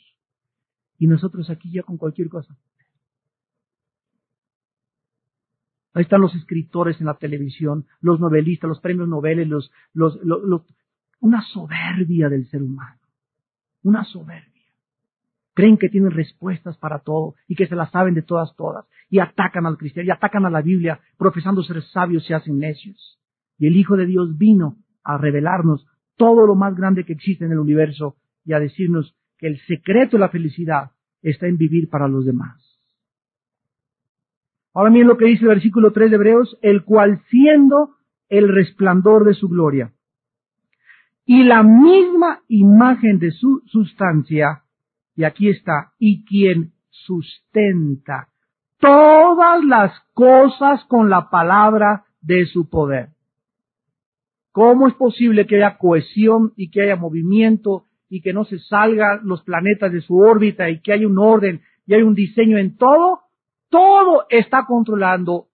[1.00, 2.56] Y nosotros aquí ya con cualquier cosa.
[5.94, 9.08] Ahí están los escritores en la televisión, los novelistas, los premios
[9.94, 10.20] los,
[11.20, 13.00] una soberbia del ser humano.
[13.84, 14.54] Una soberbia
[15.54, 19.20] creen que tienen respuestas para todo y que se las saben de todas, todas, y
[19.20, 23.20] atacan al cristiano, y atacan a la Biblia, profesando ser sabios se hacen necios.
[23.60, 25.86] Y el Hijo de Dios vino a revelarnos
[26.18, 28.16] todo lo más grande que existe en el universo
[28.46, 32.60] y a decirnos que el secreto de la felicidad está en vivir para los demás.
[34.74, 37.96] Ahora miren lo que dice el versículo 3 de Hebreos, el cual siendo
[38.30, 39.94] el resplandor de su gloria
[41.26, 44.64] y la misma imagen de su sustancia,
[45.16, 48.30] y aquí está, y quien sustenta
[48.80, 53.10] todas las cosas con la palabra de su poder.
[54.52, 59.22] ¿Cómo es posible que haya cohesión y que haya movimiento y que no se salgan
[59.24, 62.76] los planetas de su órbita y que haya un orden y hay un diseño en
[62.76, 63.22] todo?
[63.70, 65.48] Todo está controlando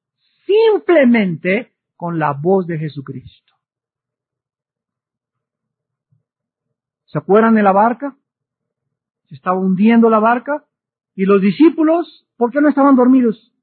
[0.45, 3.48] simplemente con la voz de Jesucristo.
[7.11, 8.15] ¿Se acuerdan de la barca?
[9.29, 10.65] se estaba hundiendo la barca
[11.15, 13.53] y los discípulos, ¿por qué no estaban dormidos?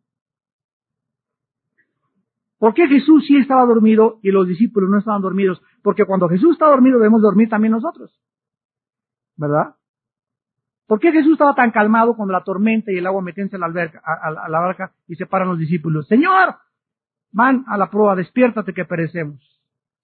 [2.59, 5.61] ¿Por qué Jesús sí estaba dormido y los discípulos no estaban dormidos?
[5.83, 8.17] Porque cuando Jesús está dormido debemos dormir también nosotros.
[9.37, 9.75] ¿Verdad?
[10.87, 13.67] ¿Por qué Jesús estaba tan calmado cuando la tormenta y el agua metense a la,
[13.67, 16.07] alberca, a, la barca y se paran los discípulos?
[16.07, 16.55] Señor,
[17.33, 19.43] van a la prueba, despiértate que perecemos.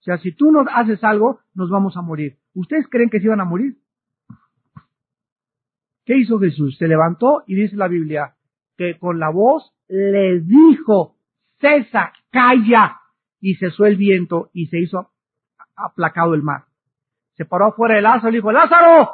[0.00, 2.41] O sea, si tú no haces algo, nos vamos a morir.
[2.54, 3.76] ¿Ustedes creen que se iban a morir?
[6.04, 6.76] ¿Qué hizo Jesús?
[6.78, 8.34] Se levantó y dice la Biblia
[8.76, 11.16] que con la voz le dijo,
[11.60, 12.98] cesa, calla.
[13.40, 15.10] Y cesó el viento y se hizo
[15.74, 16.64] aplacado el mar.
[17.36, 19.10] Se paró afuera de Lázaro y dijo, Lázaro,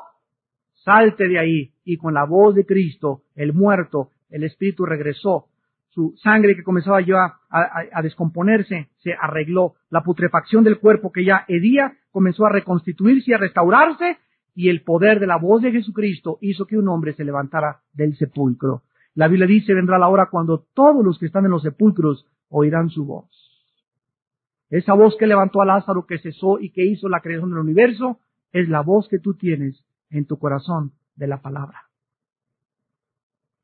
[0.74, 1.72] salte de ahí.
[1.84, 5.46] Y con la voz de Cristo, el muerto, el espíritu regresó.
[5.98, 9.74] Su sangre que comenzaba ya a, descomponerse se arregló.
[9.90, 14.16] La putrefacción del cuerpo que ya hedía comenzó a reconstituirse y a restaurarse.
[14.54, 18.16] Y el poder de la voz de Jesucristo hizo que un hombre se levantara del
[18.16, 18.84] sepulcro.
[19.14, 22.90] La Biblia dice, vendrá la hora cuando todos los que están en los sepulcros oirán
[22.90, 23.28] su voz.
[24.70, 28.20] Esa voz que levantó a Lázaro, que cesó y que hizo la creación del universo,
[28.52, 31.87] es la voz que tú tienes en tu corazón de la palabra.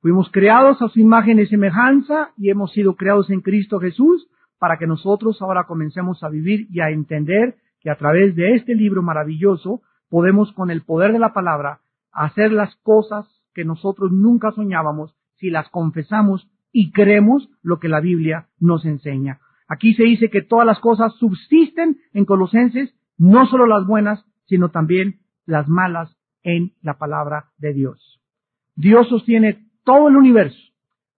[0.05, 4.29] Fuimos creados a su imagen y semejanza y hemos sido creados en Cristo Jesús
[4.59, 8.75] para que nosotros ahora comencemos a vivir y a entender que a través de este
[8.75, 9.81] libro maravilloso
[10.11, 11.81] podemos con el poder de la palabra
[12.13, 18.01] hacer las cosas que nosotros nunca soñábamos si las confesamos y creemos lo que la
[18.01, 19.41] Biblia nos enseña.
[19.69, 24.69] Aquí se dice que todas las cosas subsisten en Colosenses, no solo las buenas, sino
[24.69, 28.21] también las malas en la palabra de Dios.
[28.77, 30.59] Dios sostiene todo el universo,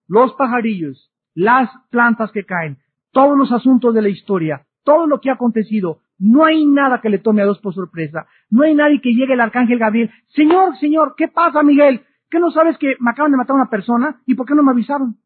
[0.09, 2.79] los pajarillos, las plantas que caen,
[3.13, 6.01] todos los asuntos de la historia, todo lo que ha acontecido.
[6.19, 8.27] No hay nada que le tome a Dios por sorpresa.
[8.51, 10.11] No hay nadie que llegue el arcángel Gabriel.
[10.29, 12.03] Señor, Señor, ¿qué pasa, Miguel?
[12.31, 14.21] ¿Qué no sabes que me acaban de matar a una persona?
[14.27, 15.17] ¿Y por qué no me avisaron?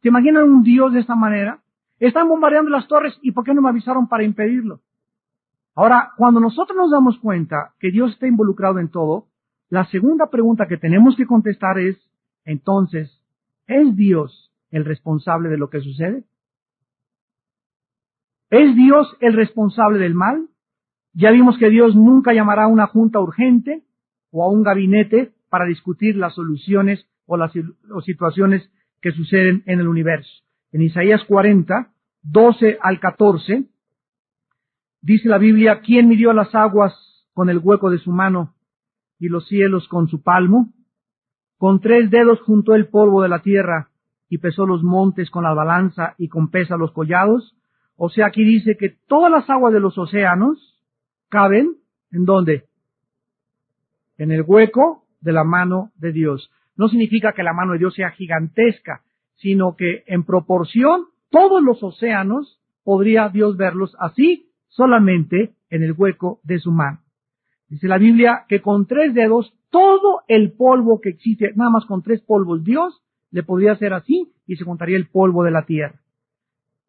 [0.00, 1.60] ¿Te imaginan un Dios de esta manera?
[1.98, 4.80] Están bombardeando las torres y ¿por qué no me avisaron para impedirlo?
[5.74, 9.26] Ahora, cuando nosotros nos damos cuenta que Dios está involucrado en todo,
[9.68, 11.96] la segunda pregunta que tenemos que contestar es,
[12.48, 13.10] entonces,
[13.66, 16.24] ¿es Dios el responsable de lo que sucede?
[18.48, 20.48] ¿Es Dios el responsable del mal?
[21.12, 23.84] Ya vimos que Dios nunca llamará a una junta urgente
[24.30, 27.52] o a un gabinete para discutir las soluciones o las
[28.06, 28.70] situaciones
[29.02, 30.30] que suceden en el universo.
[30.72, 31.92] En Isaías 40,
[32.22, 33.66] 12 al 14,
[35.02, 36.94] dice la Biblia, ¿quién midió las aguas
[37.34, 38.54] con el hueco de su mano
[39.18, 40.72] y los cielos con su palmo?
[41.58, 43.90] Con tres dedos juntó el polvo de la tierra
[44.28, 47.56] y pesó los montes con la balanza y con pesa los collados.
[47.96, 50.84] O sea, aquí dice que todas las aguas de los océanos
[51.28, 51.76] caben
[52.12, 52.64] en dónde?
[54.16, 56.50] En el hueco de la mano de Dios.
[56.76, 59.02] No significa que la mano de Dios sea gigantesca,
[59.34, 66.40] sino que en proporción todos los océanos podría Dios verlos así solamente en el hueco
[66.44, 67.00] de su mano.
[67.68, 72.02] Dice la Biblia que con tres dedos todo el polvo que existe, nada más con
[72.02, 76.00] tres polvos, Dios le podría hacer así y se contaría el polvo de la tierra.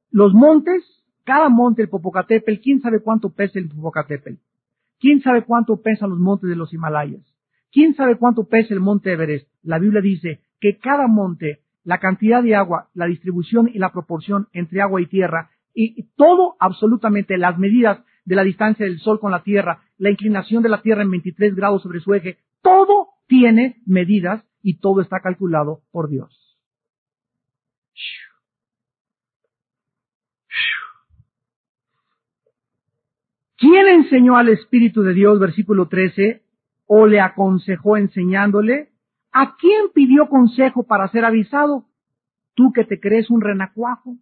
[0.10, 0.84] Los montes,
[1.26, 4.40] cada monte, el Popocatépetl, ¿quién sabe cuánto pesa el Popocatépetl?
[5.00, 7.22] ¿Quién sabe cuánto pesan los montes de los Himalayas?
[7.72, 9.48] ¿Quién sabe cuánto pesa el monte Everest?
[9.62, 14.48] La Biblia dice que cada monte la cantidad de agua, la distribución y la proporción
[14.54, 19.32] entre agua y tierra, y todo absolutamente las medidas de la distancia del Sol con
[19.32, 23.82] la Tierra, la inclinación de la Tierra en 23 grados sobre su eje, todo tiene
[23.88, 26.30] medidas y todo está calculado por Dios.
[33.58, 36.44] ¿Quién enseñó al Espíritu de Dios, versículo 13,
[36.86, 38.90] o le aconsejó enseñándole?
[39.32, 41.86] ¿A quién pidió consejo para ser avisado?
[42.54, 44.18] Tú que te crees un renacuajo.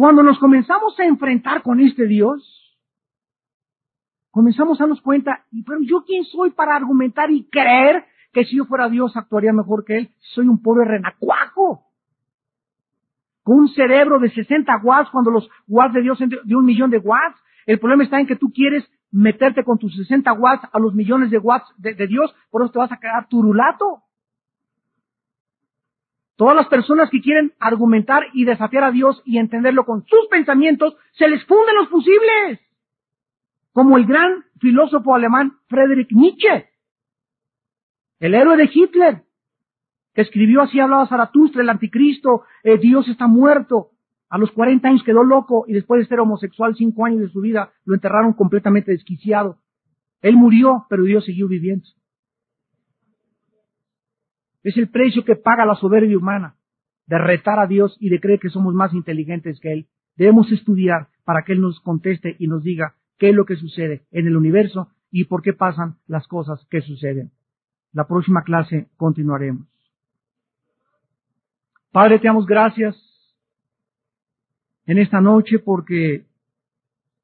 [0.00, 2.40] Cuando nos comenzamos a enfrentar con este Dios,
[4.30, 8.64] comenzamos a darnos cuenta, pero yo quién soy para argumentar y creer que si yo
[8.64, 10.10] fuera Dios actuaría mejor que Él.
[10.32, 11.82] Soy un pobre renacuajo.
[13.42, 16.96] Con un cerebro de 60 watts cuando los watts de Dios de un millón de
[16.96, 17.38] watts.
[17.66, 21.30] El problema está en que tú quieres meterte con tus 60 watts a los millones
[21.30, 24.00] de watts de, Dios, por eso te vas a quedar turulato.
[26.40, 30.96] Todas las personas que quieren argumentar y desafiar a Dios y entenderlo con sus pensamientos,
[31.12, 32.58] se les funden los fusibles.
[33.72, 36.70] Como el gran filósofo alemán Friedrich Nietzsche,
[38.20, 39.24] el héroe de Hitler,
[40.14, 43.90] que escribió así hablaba Zaratustra, el anticristo, eh, Dios está muerto,
[44.30, 47.42] a los 40 años quedó loco y después de ser homosexual cinco años de su
[47.42, 49.58] vida lo enterraron completamente desquiciado.
[50.22, 51.86] Él murió, pero Dios siguió viviendo.
[54.62, 56.56] Es el precio que paga la soberbia humana
[57.06, 59.88] de retar a Dios y de creer que somos más inteligentes que Él.
[60.16, 64.06] Debemos estudiar para que Él nos conteste y nos diga qué es lo que sucede
[64.10, 67.32] en el universo y por qué pasan las cosas que suceden.
[67.92, 69.66] La próxima clase continuaremos.
[71.90, 72.96] Padre, te damos gracias
[74.86, 76.26] en esta noche porque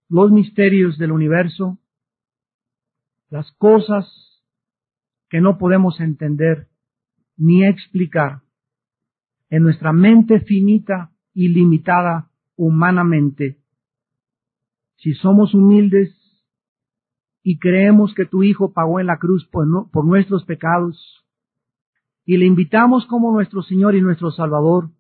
[0.09, 1.79] los misterios del universo,
[3.31, 4.43] las cosas
[5.29, 6.69] que no podemos entender
[7.37, 8.43] ni explicar,
[9.51, 13.59] en nuestra mente finita y limitada humanamente.
[14.97, 16.15] Si somos humildes
[17.43, 21.27] y creemos que tu Hijo pagó en la cruz por, por nuestros pecados,
[22.27, 24.91] y le invitamos como nuestro Señor y nuestro Salvador,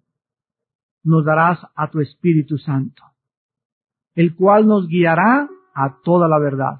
[1.02, 3.02] nos darás a tu Espíritu Santo,
[4.14, 6.78] el cual nos guiará a toda la verdad,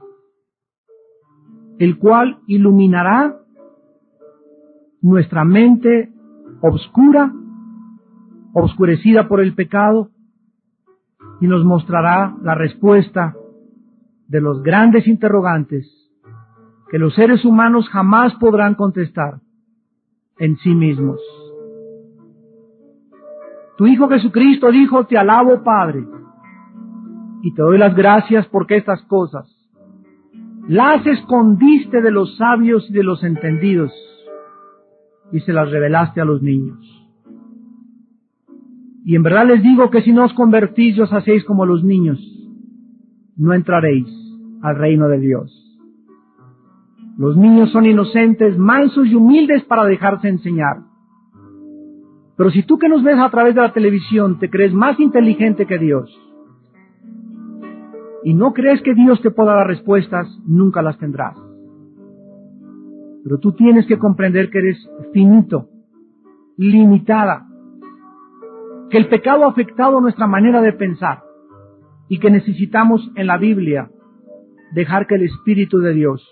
[1.80, 3.40] el cual iluminará
[5.02, 6.12] nuestra mente
[6.60, 7.32] obscura,
[8.52, 10.10] obscurecida por el pecado,
[11.40, 13.34] y nos mostrará la respuesta
[14.28, 15.86] de los grandes interrogantes
[16.90, 19.40] que los seres humanos jamás podrán contestar
[20.38, 21.20] en sí mismos.
[23.76, 26.06] Tu Hijo Jesucristo dijo, te alabo Padre,
[27.42, 29.52] y te doy las gracias porque estas cosas
[30.68, 33.92] las escondiste de los sabios y de los entendidos
[35.32, 36.78] y se las revelaste a los niños.
[39.04, 41.84] Y en verdad les digo que si no os convertís y os hacéis como los
[41.84, 42.18] niños,
[43.36, 44.08] no entraréis
[44.62, 45.62] al reino de Dios.
[47.16, 50.78] Los niños son inocentes, mansos y humildes para dejarse enseñar.
[52.36, 55.66] Pero si tú que nos ves a través de la televisión te crees más inteligente
[55.66, 56.10] que Dios
[58.24, 61.45] y no crees que Dios te pueda dar respuestas, nunca las tendrás.
[63.26, 65.68] Pero tú tienes que comprender que eres finito,
[66.56, 67.48] limitada,
[68.88, 71.24] que el pecado ha afectado nuestra manera de pensar
[72.08, 73.90] y que necesitamos en la Biblia
[74.74, 76.24] dejar que el Espíritu de Dios,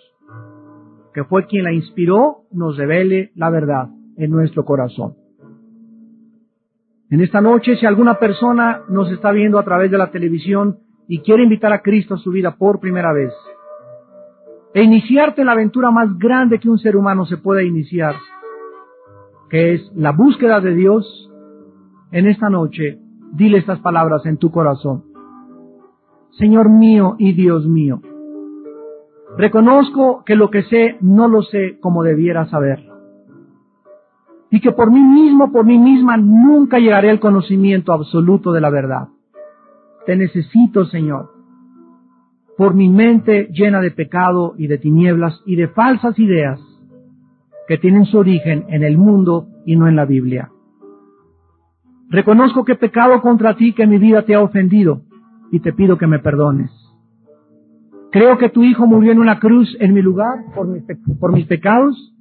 [1.12, 5.14] que fue quien la inspiró, nos revele la verdad en nuestro corazón.
[7.10, 10.78] En esta noche, si alguna persona nos está viendo a través de la televisión
[11.08, 13.32] y quiere invitar a Cristo a su vida por primera vez,
[14.74, 18.16] e iniciarte la aventura más grande que un ser humano se pueda iniciar,
[19.48, 21.30] que es la búsqueda de Dios,
[22.10, 22.98] en esta noche,
[23.32, 25.04] dile estas palabras en tu corazón.
[26.32, 28.00] Señor mío y Dios mío,
[29.38, 32.94] reconozco que lo que sé no lo sé como debiera saberlo.
[34.50, 38.70] Y que por mí mismo, por mí misma, nunca llegaré al conocimiento absoluto de la
[38.70, 39.08] verdad.
[40.04, 41.33] Te necesito, Señor
[42.56, 46.60] por mi mente llena de pecado y de tinieblas y de falsas ideas
[47.66, 50.50] que tienen su origen en el mundo y no en la Biblia.
[52.10, 55.02] Reconozco que he pecado contra ti, que mi vida te ha ofendido
[55.50, 56.70] y te pido que me perdones.
[58.12, 60.84] Creo que tu Hijo murió en una cruz en mi lugar por mis,
[61.18, 62.14] por mis pecados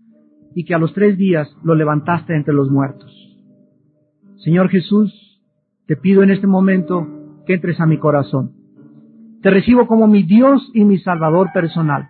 [0.55, 3.11] y que a los tres días lo levantaste entre los muertos.
[4.38, 5.41] Señor Jesús,
[5.86, 7.07] te pido en este momento
[7.45, 8.62] que entres a mi corazón
[9.43, 12.07] te recibo como mi Dios y mi Salvador personal.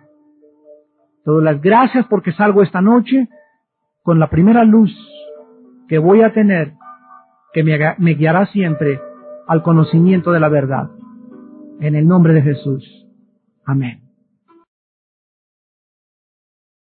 [1.24, 3.28] Te doy las gracias porque salgo esta noche
[4.04, 4.96] con la primera luz
[5.88, 6.74] que voy a tener,
[7.52, 9.00] que me, guiará siempre
[9.48, 10.90] al conocimiento de la verdad.
[11.80, 12.84] En el nombre de Jesús.
[13.66, 14.03] Amén.